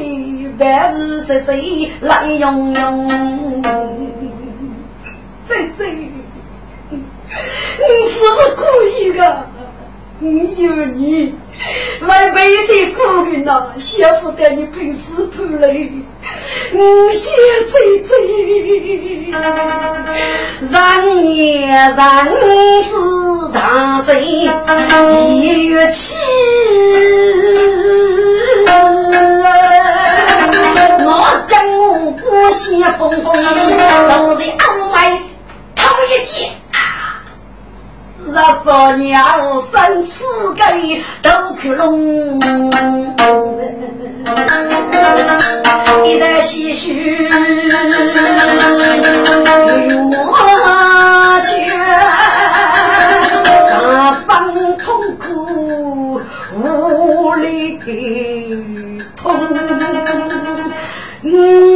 [0.59, 3.63] 万日贼贼来用用，
[5.45, 6.09] 贼贼！
[7.81, 9.47] 我不是故意的，
[10.21, 11.35] 我有你。
[12.07, 13.01] 外边一点苦
[13.33, 15.91] 人呐，媳妇带你平时判嘞，
[16.73, 17.35] 我先
[17.69, 18.15] 走走，
[20.71, 21.95] 让年人
[22.85, 26.21] 子大贼一月起，
[32.43, 35.23] 我过血崩崩，手在傲眉
[35.77, 36.51] 头一剑。
[38.25, 38.35] 若
[38.65, 39.23] 少年
[39.61, 40.25] 生此
[40.55, 40.65] 个
[41.23, 42.41] 都去龙，
[46.05, 47.29] 一代唏嘘
[50.27, 50.35] 我
[51.45, 51.49] 却
[53.69, 53.71] 十
[54.27, 54.31] 方
[54.79, 56.21] 痛苦
[56.57, 57.79] 无力
[59.15, 59.31] 痛，
[61.25, 61.72] 嗯，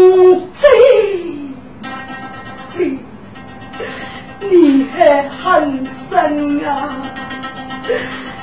[6.64, 6.90] 啊！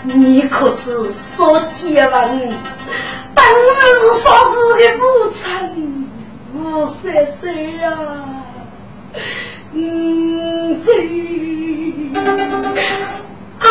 [0.03, 2.49] 你可知说结婚，
[3.33, 3.55] 当然
[3.99, 6.09] 是啥子的母亲，
[6.53, 7.97] 吴三三呀！
[9.73, 10.87] 嗯，这
[13.59, 13.67] 啊，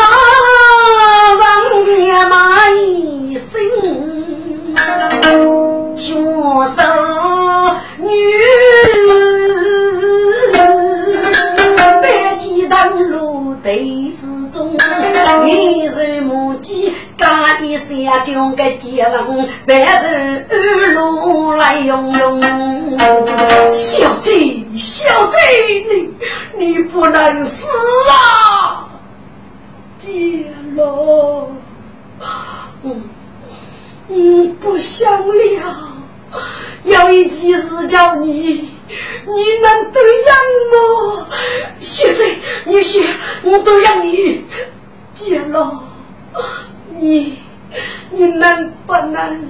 [1.39, 3.61] 让爹妈一生
[5.95, 6.77] 绝手
[7.99, 8.07] 女。
[10.53, 10.75] 路
[11.95, 12.07] 队
[12.39, 12.67] 之
[13.11, 13.55] 中，
[15.43, 20.07] 你是母鸡，敢一下丢个鸡笼，白走
[20.93, 22.41] 路来庸庸。
[23.71, 25.85] 小贼，小贼，
[26.57, 27.67] 你你不能死
[28.09, 28.87] 啊！
[29.97, 31.51] 姐罗，
[32.83, 33.03] 嗯
[34.09, 35.33] 嗯，不想了，
[36.83, 40.35] 有一急事叫你，你能对上
[40.71, 41.27] 吗？
[41.79, 42.25] 现在
[42.65, 43.03] 你学，
[43.43, 44.45] 我都让你。
[45.13, 45.83] 姐了，
[46.99, 47.37] 你，
[48.11, 49.49] 你能不能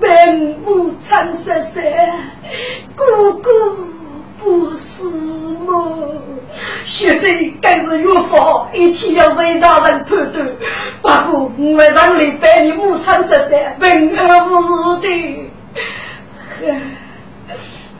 [0.00, 1.80] 本母惨死死，
[2.94, 3.50] 哥哥
[4.38, 5.04] 不是
[5.66, 5.96] 吗？
[6.84, 7.28] 现在，
[7.60, 10.46] 该是岳父一切要任大人判断，
[11.02, 13.50] 不过我让你把你母惨死死，
[13.80, 14.68] 平安无事
[15.02, 15.50] 的。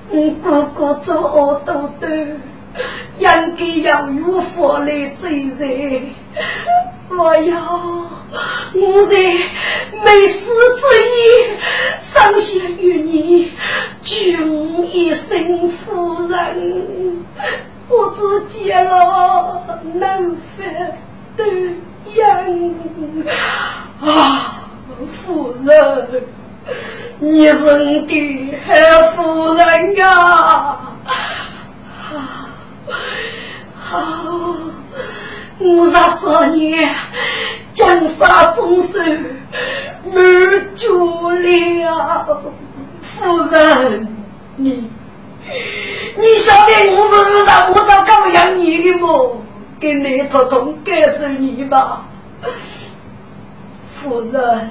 [0.09, 2.09] 我哥哥做好多多，
[3.27, 4.21] 应该要岳
[4.55, 4.87] 父来
[5.21, 5.65] 追责。
[7.09, 7.59] 我要
[8.75, 9.17] 我在
[10.05, 11.57] 没死之意，
[12.01, 13.53] 伤心于你，
[14.03, 17.25] 君一生夫人，
[17.89, 18.21] 我只
[18.59, 19.63] 见了
[19.95, 20.93] 难分
[21.37, 21.45] 的
[22.15, 22.75] 人
[24.01, 24.69] 啊，
[25.09, 26.25] 夫人。
[27.19, 27.75] 你是我
[28.07, 30.77] 的夫人呀！
[33.75, 34.01] 好，
[35.59, 36.95] 我十少年
[37.73, 39.01] 江山中守
[40.13, 42.43] 满足了，
[43.01, 44.07] 夫人
[44.57, 44.91] 你，
[46.17, 49.43] 你晓得我是为啥我找高养你的么？
[49.79, 52.07] 给你托通告诉你吧，
[53.95, 54.71] 夫人。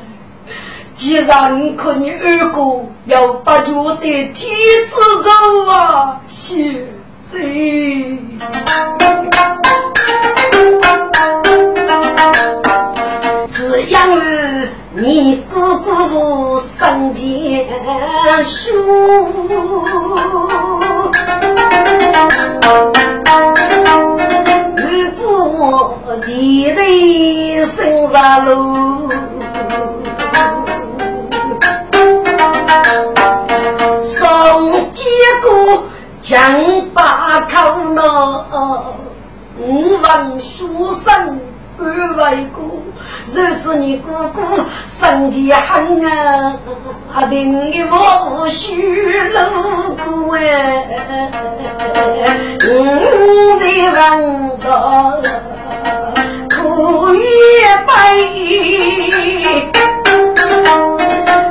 [0.95, 4.34] 既然可你二哥要把脚的天
[4.88, 6.88] 子走啊，学子，
[7.28, 7.40] 只
[13.90, 14.00] 养
[14.94, 17.68] 你哥哥生前
[18.44, 18.72] 书，
[24.78, 29.10] 如果地雷升上路。
[36.26, 38.96] 将把口闹，
[39.60, 41.40] 五万书生
[41.78, 42.82] 不为过，
[43.32, 46.04] 日子你哥哥生气狠
[47.14, 49.40] 啊，定的我须路
[50.04, 51.30] 过哎，
[52.72, 52.74] 五
[53.60, 55.22] 十万道
[56.50, 57.22] 苦与
[57.86, 57.94] 悲，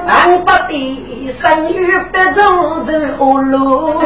[0.09, 1.04] 俺不得。
[1.41, 2.41] 生于白走
[2.85, 2.93] 走
[3.39, 3.99] 路，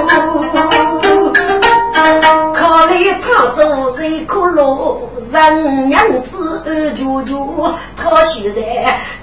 [2.54, 4.96] 考虑他手谁苦劳，
[5.30, 8.62] 人娘子二舅舅，他须得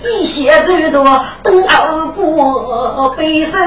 [0.03, 3.57] 一些走多东欧过，背手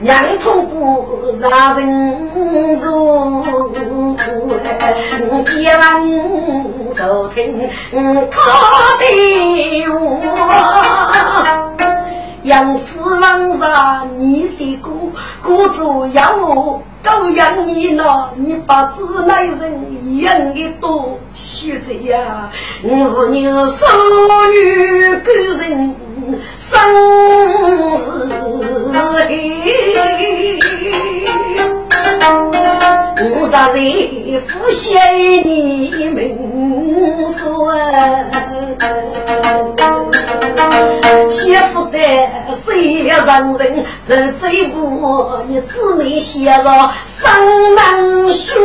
[0.00, 3.44] 娘痛苦让人做，
[5.44, 6.02] 接完
[6.94, 7.68] 收听
[8.30, 8.40] 他
[8.98, 9.04] 的
[10.34, 11.75] 话。
[12.46, 14.88] 杨氏王上，你的哥
[15.42, 22.48] 哥主要我都养你了，你把子来人养的多，学着呀，
[22.84, 23.88] 我你少
[24.52, 25.92] 女个人
[26.56, 26.70] 生
[27.96, 28.28] 死
[28.92, 30.60] 黑，
[33.18, 34.96] 我啥人夫妻
[35.40, 36.16] 你们
[37.28, 37.74] 说。
[41.28, 41.98] 媳妇的
[42.52, 45.28] 谁让人受这步？
[45.46, 48.56] 你姊妹写着生难说。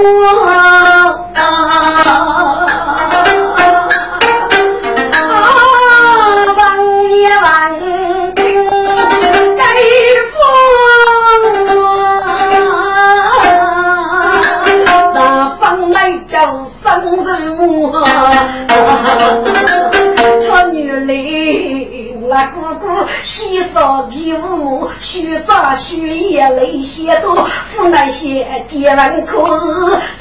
[23.23, 29.65] 洗扫皮肤，须扎须叶泪些多，父那些结完可是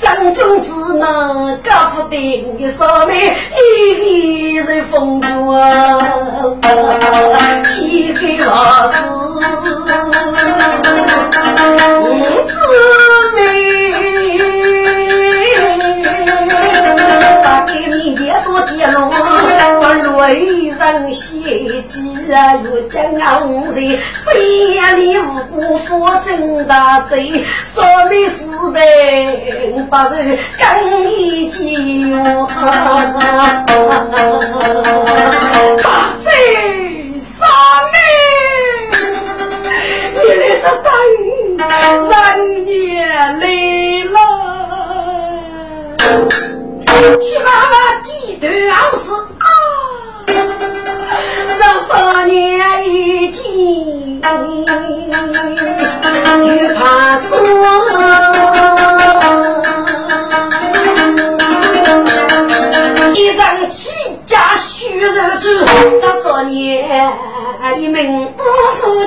[0.01, 6.61] 张君子能高富定上面一个人风光，
[7.65, 9.03] 乞给老师
[12.47, 12.59] 姊
[13.35, 13.39] 妹，
[17.43, 19.09] 把给你介绍介绍，
[19.81, 19.85] 我
[20.29, 22.11] 雷人写记。
[22.31, 23.77] 又将我在
[24.13, 24.25] 山
[24.97, 26.29] 里无辜负真
[26.69, 28.81] 大罪，说没事的
[29.91, 30.65] 不是更
[31.11, 32.13] 一起
[35.83, 35.85] 大
[36.23, 36.31] 罪
[37.19, 37.35] 啥
[37.93, 37.95] 没？
[40.15, 40.19] 你
[40.63, 40.89] 的等
[42.09, 42.13] 人
[42.67, 42.71] 也
[43.05, 43.45] 来
[44.13, 44.17] 了，
[47.21, 49.05] 去妈妈几段好事
[51.91, 51.93] 啊！
[51.93, 53.45] 让三年一见，
[56.47, 57.17] 又怕
[63.13, 63.91] 一张起
[64.25, 65.67] 家虚肉子，
[66.01, 67.13] 十少年
[67.77, 68.29] 一名武
[68.75, 69.05] 书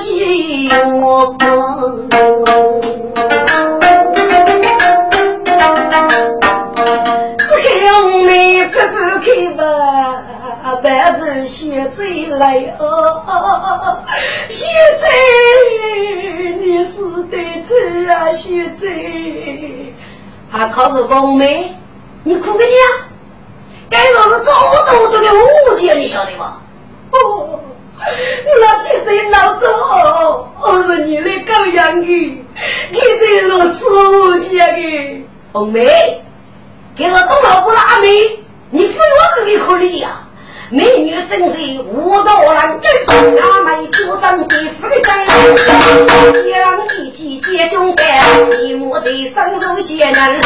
[10.81, 13.21] 白子学贼来哦，
[14.49, 14.67] 学
[14.99, 15.07] 贼，
[16.61, 17.75] 你是得走
[18.11, 19.93] 啊，学贼！
[20.49, 21.75] 还靠着公妹，
[22.23, 22.73] 你哭个娘！
[23.89, 24.51] 该说是早
[24.85, 26.61] 多多的误解，你晓得吧？
[27.11, 27.59] 哦，
[28.59, 35.87] 那学贼老早，我是你的狗养的，你这如此误解的，红妹，
[36.95, 38.07] 给我东老不拉妹，
[38.69, 39.02] 你非我给你！
[41.33, 42.79] 美女真是舞蹈郎，
[43.41, 45.01] 阿妹出征的夫人，
[46.99, 48.05] 一骑接中干，
[48.61, 50.41] 一幕的生手仙人，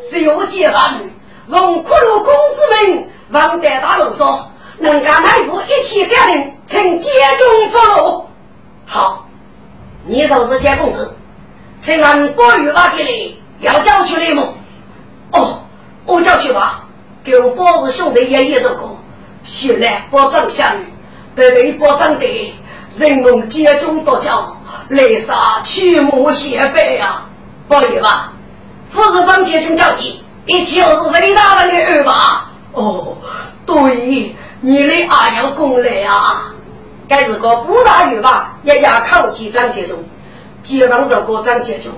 [0.00, 1.10] 小姐们，
[1.46, 8.24] 龙窟窿公子们，王德大路说，能干迈步一起干人，请接中俘虏。
[8.86, 9.28] 好，
[10.04, 11.14] 你就是接公子，
[11.78, 14.52] 请问波玉娃给你要叫去内幕？
[15.30, 15.60] 哦，
[16.06, 16.84] 我叫去吧，
[17.22, 18.98] 给我波子兄弟爷爷做过。
[19.44, 20.66] 血来保障乡，
[21.36, 22.54] 得来保障的，
[22.96, 24.56] 人们集中多教，
[24.88, 27.28] 来杀驱魔邪辈啊！
[27.68, 28.32] 报爷吧，
[28.90, 32.50] 富士帮接中教弟，一起我是谁大人的儿吧？
[32.72, 33.16] 哦，
[33.66, 36.50] 对，你的阿要功来啊！
[37.06, 38.56] 该是个不大雨吧？
[38.62, 40.02] 一家靠起张杰忠，
[40.62, 41.92] 街坊走过张杰忠，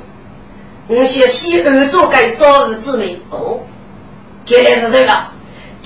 [0.89, 3.61] 我先西二做该少儿之名哦，
[4.49, 5.13] 看来是这个。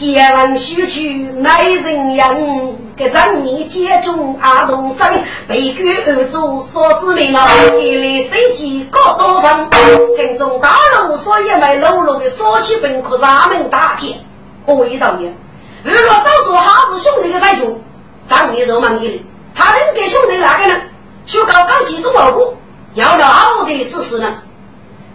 [0.01, 2.74] 借问须去奈人言？
[2.96, 5.07] 给张年接中阿童生，
[5.46, 7.46] 被官二主所知名了。
[7.78, 9.68] 一来随机高多分，
[10.16, 14.14] 跟中大路所一枚露露的烧气本科上门大捷。
[14.64, 15.36] 我一道言，
[15.84, 17.78] 如果少说哈是兄弟的在做，
[18.26, 20.80] 张年肉忙一里，他能给兄弟哪个呢？
[21.26, 22.57] 去搞搞集中老虎，
[22.94, 24.32] 要了好的指示呢？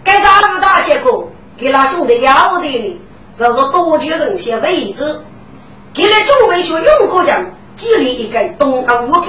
[0.04, 1.28] 该啥路大结果？
[1.58, 3.00] 给那兄弟要的呢？
[3.38, 5.22] 就是多举人写日子，
[5.92, 9.26] 给了中文学用过奖，激励一个东阿五个。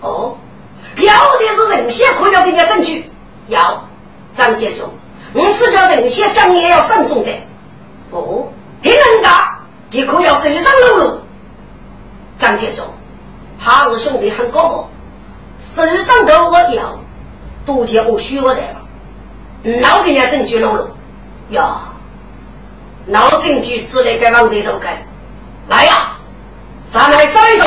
[0.00, 0.36] 哦，
[0.96, 3.10] 要的是人血可要的个证据，
[3.48, 3.86] 要。
[4.34, 4.88] 张建忠，
[5.34, 7.30] 我是叫人血讲也要上送的。
[8.10, 8.48] 哦，
[8.82, 9.30] 很能干，
[9.90, 11.20] 你可要身上露露。
[12.38, 12.82] 张建忠，
[13.62, 14.88] 他是兄弟很高傲，
[15.60, 16.98] 身上都我要，
[17.66, 20.88] 多见我虚我的了，老给人家证据露露，
[21.50, 21.91] 呀。
[23.06, 24.96] 脑筋急出来，给往里头干，
[25.68, 26.12] 来呀！
[26.84, 27.64] 上来搜一搜，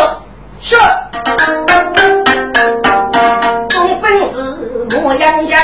[0.62, 0.78] 是。
[3.78, 4.38] 我本是
[4.98, 5.62] 牧羊将，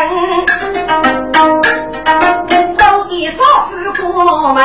[2.78, 4.59] 手一扫父过门，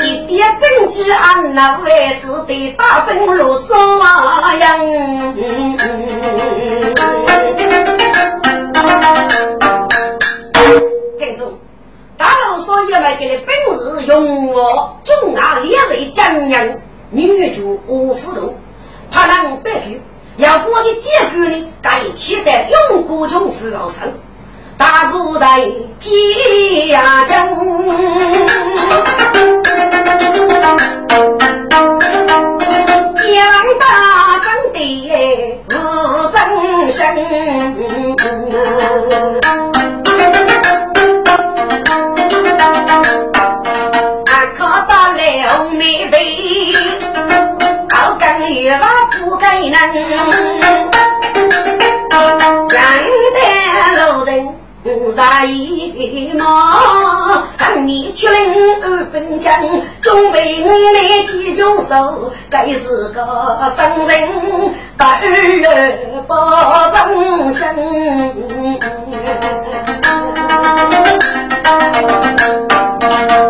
[0.00, 3.76] 一点证据按那位置的大本路扫
[4.58, 4.76] 呀。
[12.90, 18.54] 要来给你本事用我，中啊烈日将人，女主无互动，
[19.10, 19.80] 怕人白狗，
[20.36, 21.68] 要过的结果呢？
[21.82, 24.08] 该期待用国中富豪生，
[24.78, 27.56] 大古代接呀将，将
[33.78, 34.78] 大将的
[35.68, 35.70] 无
[36.30, 36.34] 真
[36.90, 37.02] 身。
[48.66, 49.70] 月娃不该能，
[52.68, 52.82] 江
[53.36, 53.38] 的
[53.94, 54.28] 路人
[55.14, 56.42] 杀一毛，
[57.56, 67.64] 上面去领二分钱，准备你来几种手，该是个生人，大儿保忠心。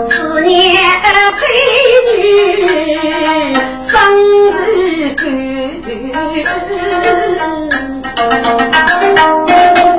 [0.04, 0.76] 思念
[1.38, 1.40] 妻
[2.18, 2.22] 女，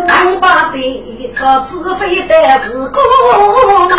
[0.08, 3.02] 俺把的车子飞的是过
[3.90, 3.98] 门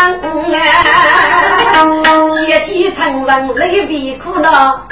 [1.74, 4.86] 啊，先去承认泪比苦恼，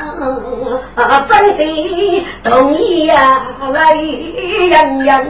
[1.28, 5.24] 真的同意呀，泪洋洋。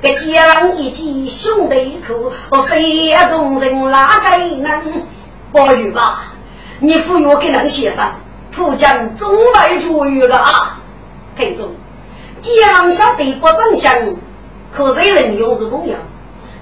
[0.00, 2.30] 给讲一句兄弟苦，
[2.68, 5.02] 非动人哪个能？
[5.50, 6.22] 宝玉吧，
[6.78, 8.06] 你扶我给人先生，
[8.58, 10.80] 浦江中外主语的啊，
[11.36, 11.68] 听众，
[12.40, 13.94] 既然晓得不真相，
[14.74, 15.94] 可谁人用是朋友？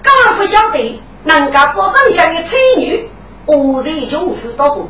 [0.03, 3.09] 刚不晓得人家不真相的才女，
[3.47, 4.87] 何人就辅导过？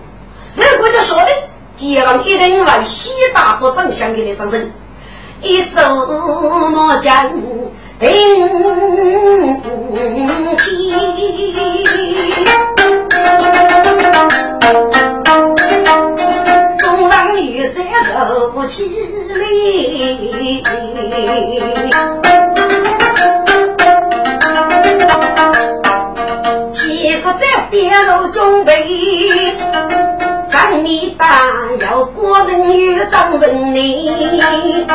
[0.52, 1.28] 如果就说的，
[1.74, 4.68] 既然一定为西大不真相的来掌声，
[5.42, 5.78] 一手
[6.72, 7.30] 莫将
[8.00, 8.50] 顶天。
[18.04, 18.84] 受不起
[19.34, 20.62] 哩，
[26.72, 27.40] 七个在
[27.70, 29.56] 跌入中备，
[30.48, 31.42] 张面大
[31.80, 34.86] 要过人与张人哩，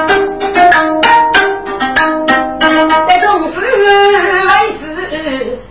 [3.08, 4.86] 在中府来府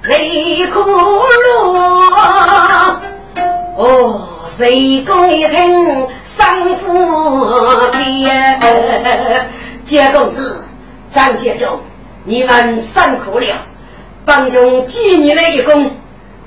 [0.03, 1.41] 谁可落？
[3.76, 4.26] 哦。
[4.51, 6.92] 谁公一听，三夫
[7.92, 8.61] 天，
[9.84, 10.64] 杰公子、
[11.09, 11.78] 张杰忠，
[12.24, 13.46] 你们辛苦了，
[14.24, 15.92] 帮中记你了一功。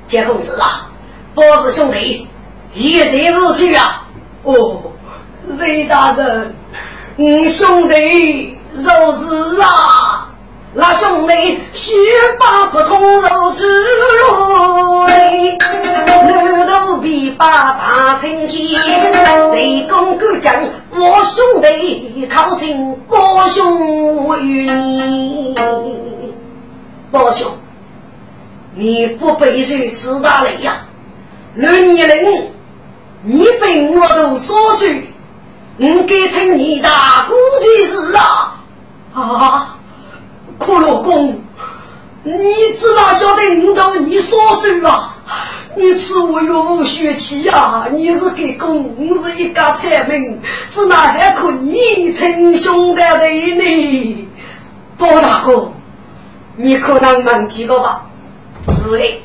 [0.05, 0.91] 杰公子啊，
[1.33, 2.27] 波子兄弟，
[2.73, 4.05] 一日如去啊！
[4.43, 4.81] 哦，
[5.59, 6.53] 雷大人，
[7.15, 10.27] 嗯，兄弟若是啊。
[10.75, 11.93] 那兄弟须
[12.39, 15.55] 把不通肉猪肉嘞，
[16.25, 17.45] 牛头皮把
[18.24, 18.80] 大青天，
[19.51, 20.55] 谁公敢讲
[20.91, 25.53] 我兄弟靠近包兄与你？
[27.11, 27.51] 包兄，
[28.76, 30.88] 你不背受此大雷呀？
[31.55, 32.47] 六年人，
[33.24, 34.88] 你被我都所说，
[35.80, 38.55] 我该称你大姑姐是啊
[39.13, 39.78] 啊！
[40.57, 41.41] 骷髅公，
[42.24, 42.34] 你
[42.74, 45.12] 只哪晓得你到你所说啊？
[45.75, 47.88] 你吃我有无血气呀？
[47.91, 50.39] 你是给公，是一家财门，
[50.71, 54.27] 只哪还可你称兄道弟呢？
[54.97, 55.71] 包大哥，
[56.55, 58.05] 你可能忘记了吧？
[58.84, 59.23] 是的，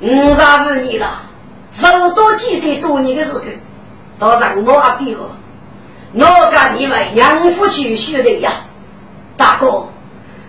[0.00, 1.22] 五十五年了，
[1.70, 3.40] 受多几个多年的时候，
[4.18, 5.20] 到让我阿比了，
[6.14, 8.52] 我跟你们娘夫妻学的呀，
[9.36, 9.88] 大哥。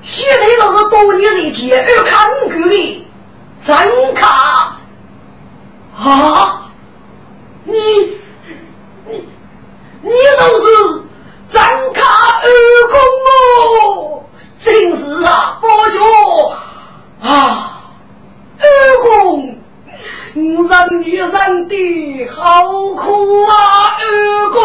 [0.03, 3.07] 兄弟，都是多年以前而看过的
[3.59, 4.74] 真卡
[5.97, 6.69] 啊！
[7.63, 7.73] 你
[9.09, 9.27] 你
[10.01, 10.65] 你就是
[11.49, 12.01] 张卡
[12.41, 12.47] 二
[12.89, 12.99] 公
[13.31, 14.23] 哦，
[14.61, 16.55] 真是啊，不错
[17.21, 17.81] 啊，
[18.59, 18.65] 二
[19.01, 19.57] 公，
[20.35, 24.59] 人女人的好苦啊，二公。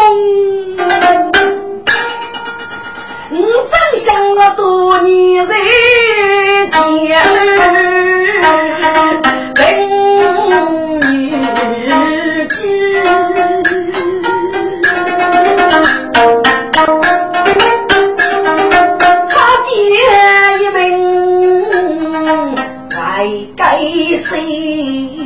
[3.33, 5.49] 我真想了多年人
[6.69, 6.81] 家，
[23.61, 23.77] 该
[24.17, 25.20] 谁？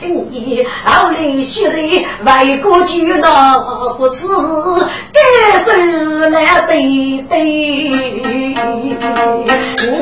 [0.00, 4.26] 本去称义，后来学的外国就那不是
[5.12, 5.22] 单
[5.58, 5.72] 手
[6.30, 7.34] 来对对，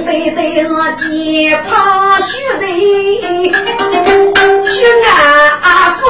[0.04, 0.36] 对对
[0.70, 2.28] 我肩膀学
[2.60, 2.64] 的
[4.60, 4.68] 去
[5.62, 6.00] 安福，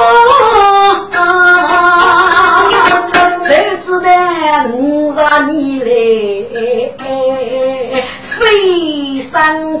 [3.45, 3.49] 谁
[3.81, 4.07] 知道
[4.73, 5.17] 五十
[5.51, 5.87] 年来
[8.21, 9.31] 飞上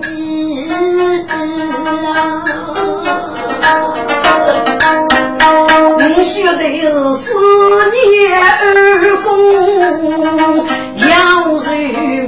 [0.01, 0.09] 天。
[5.97, 7.33] 你学的是四
[7.91, 7.97] 年
[8.41, 8.63] 二
[9.23, 9.27] 公
[10.97, 11.09] 要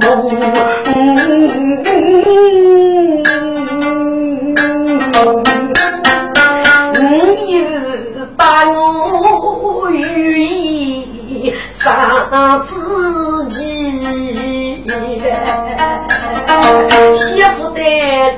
[0.00, 0.40] 梦，
[6.94, 7.00] 你
[7.54, 7.60] 又
[8.36, 8.40] 把
[8.70, 9.94] 我寓
[10.44, 11.82] 意伤
[12.64, 12.70] 自
[13.48, 13.60] 己。
[17.14, 17.80] 媳妇的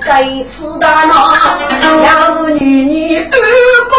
[0.00, 1.32] 该吃大闹，
[2.04, 3.28] 要女女二
[3.88, 3.92] 公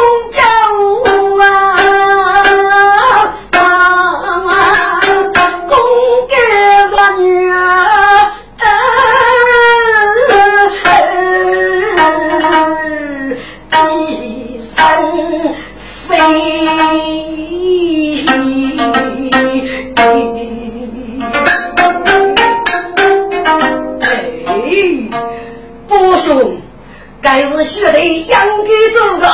[27.26, 28.46] 该是学的应该
[28.94, 29.28] 走的。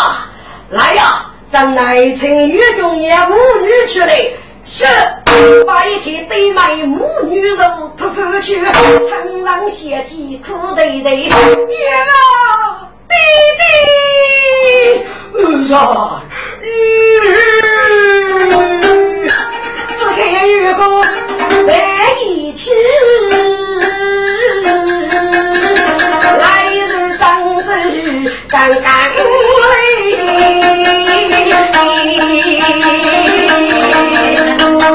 [0.70, 4.08] 来呀，咱来请岳中爷母女去了。
[4.64, 4.86] 是，
[5.68, 8.62] 把一块对麦母女肉铺铺去，
[9.10, 11.18] 苍狼血迹苦对对。
[11.18, 13.14] 月啊，弟
[13.60, 13.62] 弟，
[15.74, 15.76] 儿
[16.64, 19.28] 嗯，
[19.98, 21.04] 只看月光
[21.68, 21.74] 在
[22.24, 22.72] 一起。
[28.52, 28.84] 刚刚来，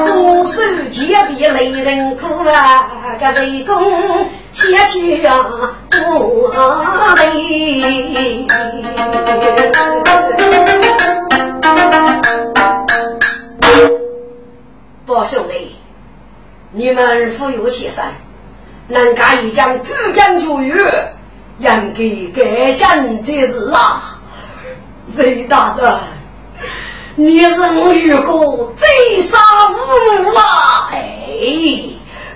[0.05, 3.17] 公手千比雷人苦啊！
[3.19, 5.33] 个人工先去呀，
[5.91, 6.49] 不
[7.17, 8.47] 累。
[15.07, 15.75] 宝兄弟，
[16.73, 18.05] 你们富有先生，
[18.87, 20.75] 能干一将主将出狱？
[21.59, 24.21] 应该改善这事啊，
[25.09, 25.99] 隋大人，
[27.15, 29.39] 你是我遇过最杀
[29.69, 30.91] 父母啊！
[30.93, 31.81] 哎，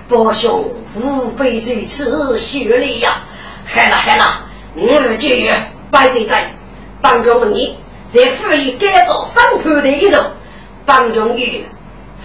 [0.07, 0.65] 伯兄
[0.95, 3.21] 吾辈如此血泪呀！
[3.67, 4.25] 好了好了，
[4.75, 5.29] 我就
[5.91, 6.35] 摆在这，
[6.99, 10.19] 帮助你，在府里改造审判的一种，
[10.83, 11.63] 帮助于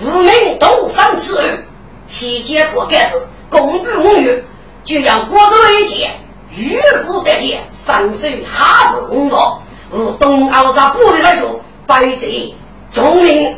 [0.02, 1.62] 无名东山此案，
[2.06, 3.20] 西解脱开始，
[3.50, 4.42] 公布无虞，
[4.82, 6.10] 就让国之为戒。
[6.56, 12.54] 玉不得见，三岁哈是五毛，无东奥沙不的在做，百贼
[12.94, 13.54] 聪明。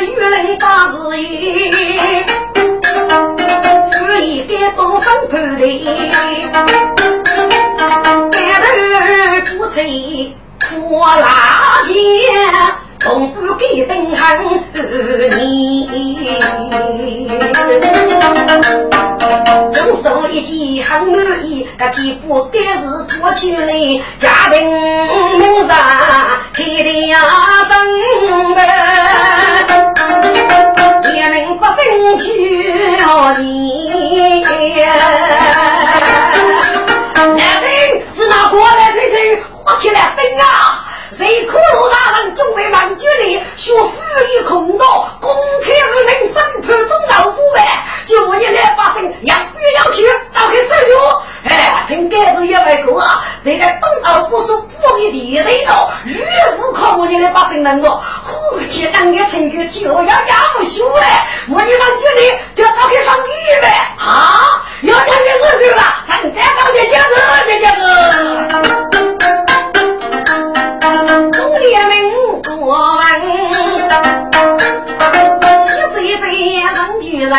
[0.00, 1.70] 玉人大字意，
[3.92, 5.62] 富一改东山盘的，
[8.32, 8.34] 盖
[9.46, 11.94] 头不吹拖拉机。
[13.00, 14.60] 从不给登行
[15.38, 16.38] 你，
[19.72, 23.72] 中手一记很满意，这几步该是脱去了
[24.18, 24.70] 家庭
[25.38, 25.74] 门上
[26.52, 27.18] 开的呀
[27.68, 27.72] 生
[28.54, 28.60] 的，
[31.10, 31.74] 一名不生
[32.18, 32.28] 去
[33.38, 34.44] 你，
[37.16, 37.66] 男丁
[38.12, 40.86] 是那过来吹吹，火起来灯啊！
[41.12, 44.00] 谁苦罗大人准备万军里学富
[44.32, 51.22] 于空道，公开无名审判东老不败，就我你来百姓养鱼养去，早开手脚。
[51.42, 56.16] 哎，听该是一位哥啊，这个东老不说不给地雷道，越
[56.56, 63.30] 不靠我你来百姓能够，呼气当个成个就要养修哎，我你万军里就要早开放地
[63.60, 66.04] 呗啊，要养个手对吧？
[66.06, 67.80] 咱再找这些事，这些事。
[71.60, 71.94] 中年民
[72.42, 73.04] 过问，
[75.68, 76.24] 七岁非
[76.58, 76.66] 人
[76.98, 77.32] 巨人，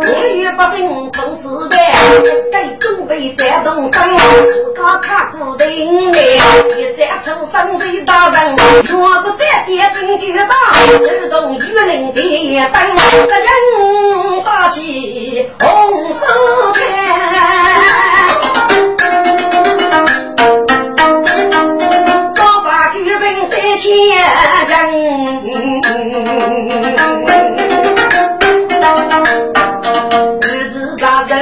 [0.00, 1.76] 五月百姓同自在，
[2.50, 4.08] 该准备在东山，
[4.46, 8.56] 自家看过的应该，一再出山水大人，
[8.90, 10.54] 若不再点真就大，
[10.98, 12.22] 手动玉林的
[12.72, 12.96] 灯，
[13.28, 16.24] 这人大起红手
[16.72, 18.47] 开。
[24.68, 24.72] 人，
[30.42, 31.34] 日子扎手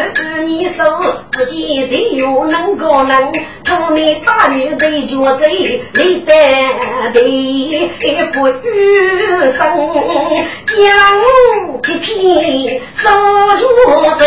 [0.44, 0.84] 你手，
[1.32, 3.32] 自己的又能个能，
[3.64, 6.32] 出面打女对脚贼，累得
[7.12, 9.60] 的不余生，
[10.66, 10.76] 将
[11.82, 13.10] 皮皮守
[13.56, 13.64] 住
[14.18, 14.24] 贼，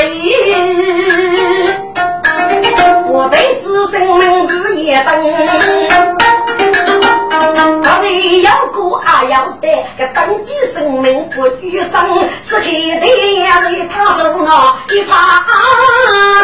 [3.07, 5.09] 我辈子生命日夜等。
[7.81, 8.03] 他是
[8.49, 15.45] 要过啊要得，个登记生命不余生，此刻的呀在他手那一把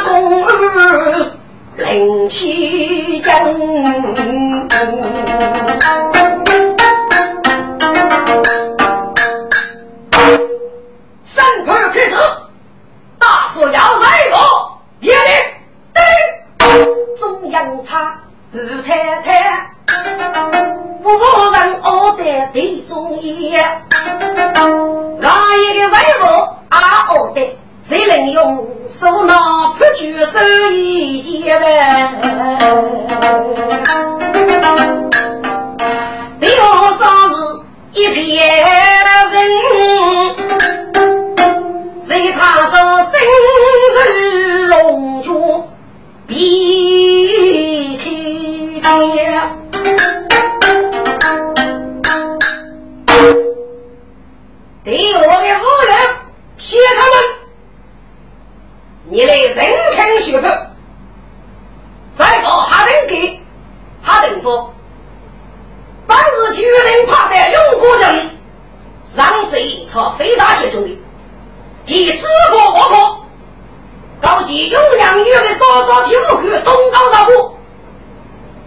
[0.03, 1.31] 弓儿
[1.77, 3.33] 领起将，
[11.23, 12.15] 三盘开始，
[13.17, 15.17] 大锁要塞我，一定
[15.91, 16.03] 对
[17.17, 18.15] 中央差
[18.51, 18.93] 不太
[19.23, 19.71] 太。
[21.01, 21.87] 不人我
[22.17, 23.63] 得地中业，
[25.19, 26.23] 哪一个人物
[26.69, 27.07] 啊？
[27.11, 27.39] 我的
[27.81, 30.39] 谁能用手拿破去手
[30.71, 31.65] 一件呗？
[36.39, 37.35] 第二啥是
[37.93, 38.15] 一片
[39.31, 39.35] 人，
[42.01, 42.39] 谁他
[42.69, 43.13] 说生
[44.13, 45.63] 日龙珠
[46.27, 47.97] 比
[48.81, 48.89] 开
[54.85, 56.15] 对我的夫人
[56.57, 57.13] 写他们，
[59.05, 60.47] 你的人肯学破，
[62.11, 63.41] 再把哈登给
[64.03, 64.69] 哈登服，
[66.05, 68.37] 本是绝人怕的用过人，
[69.15, 70.95] 让贼朝非大集中的，
[71.83, 72.87] 其知府我
[74.21, 77.57] 可，高级用两月的少少提物去东高上部，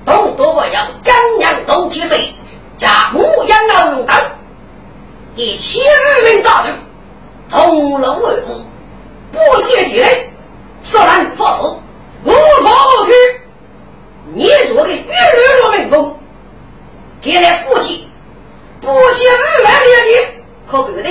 [0.05, 2.35] 动多不要，将两都提水，
[2.77, 4.21] 加牧羊老用当。
[5.39, 6.73] 一千余名大队
[7.49, 8.43] 同我为威，
[9.31, 10.31] 不接敌人，
[10.81, 11.81] 杀然发火，
[12.25, 13.15] 无所不退。
[14.35, 15.33] 你说的越来
[15.73, 16.13] 越没风，
[17.23, 18.01] 给来不接
[18.81, 19.87] 不接，二百里
[20.17, 21.05] 的，可靠鬼。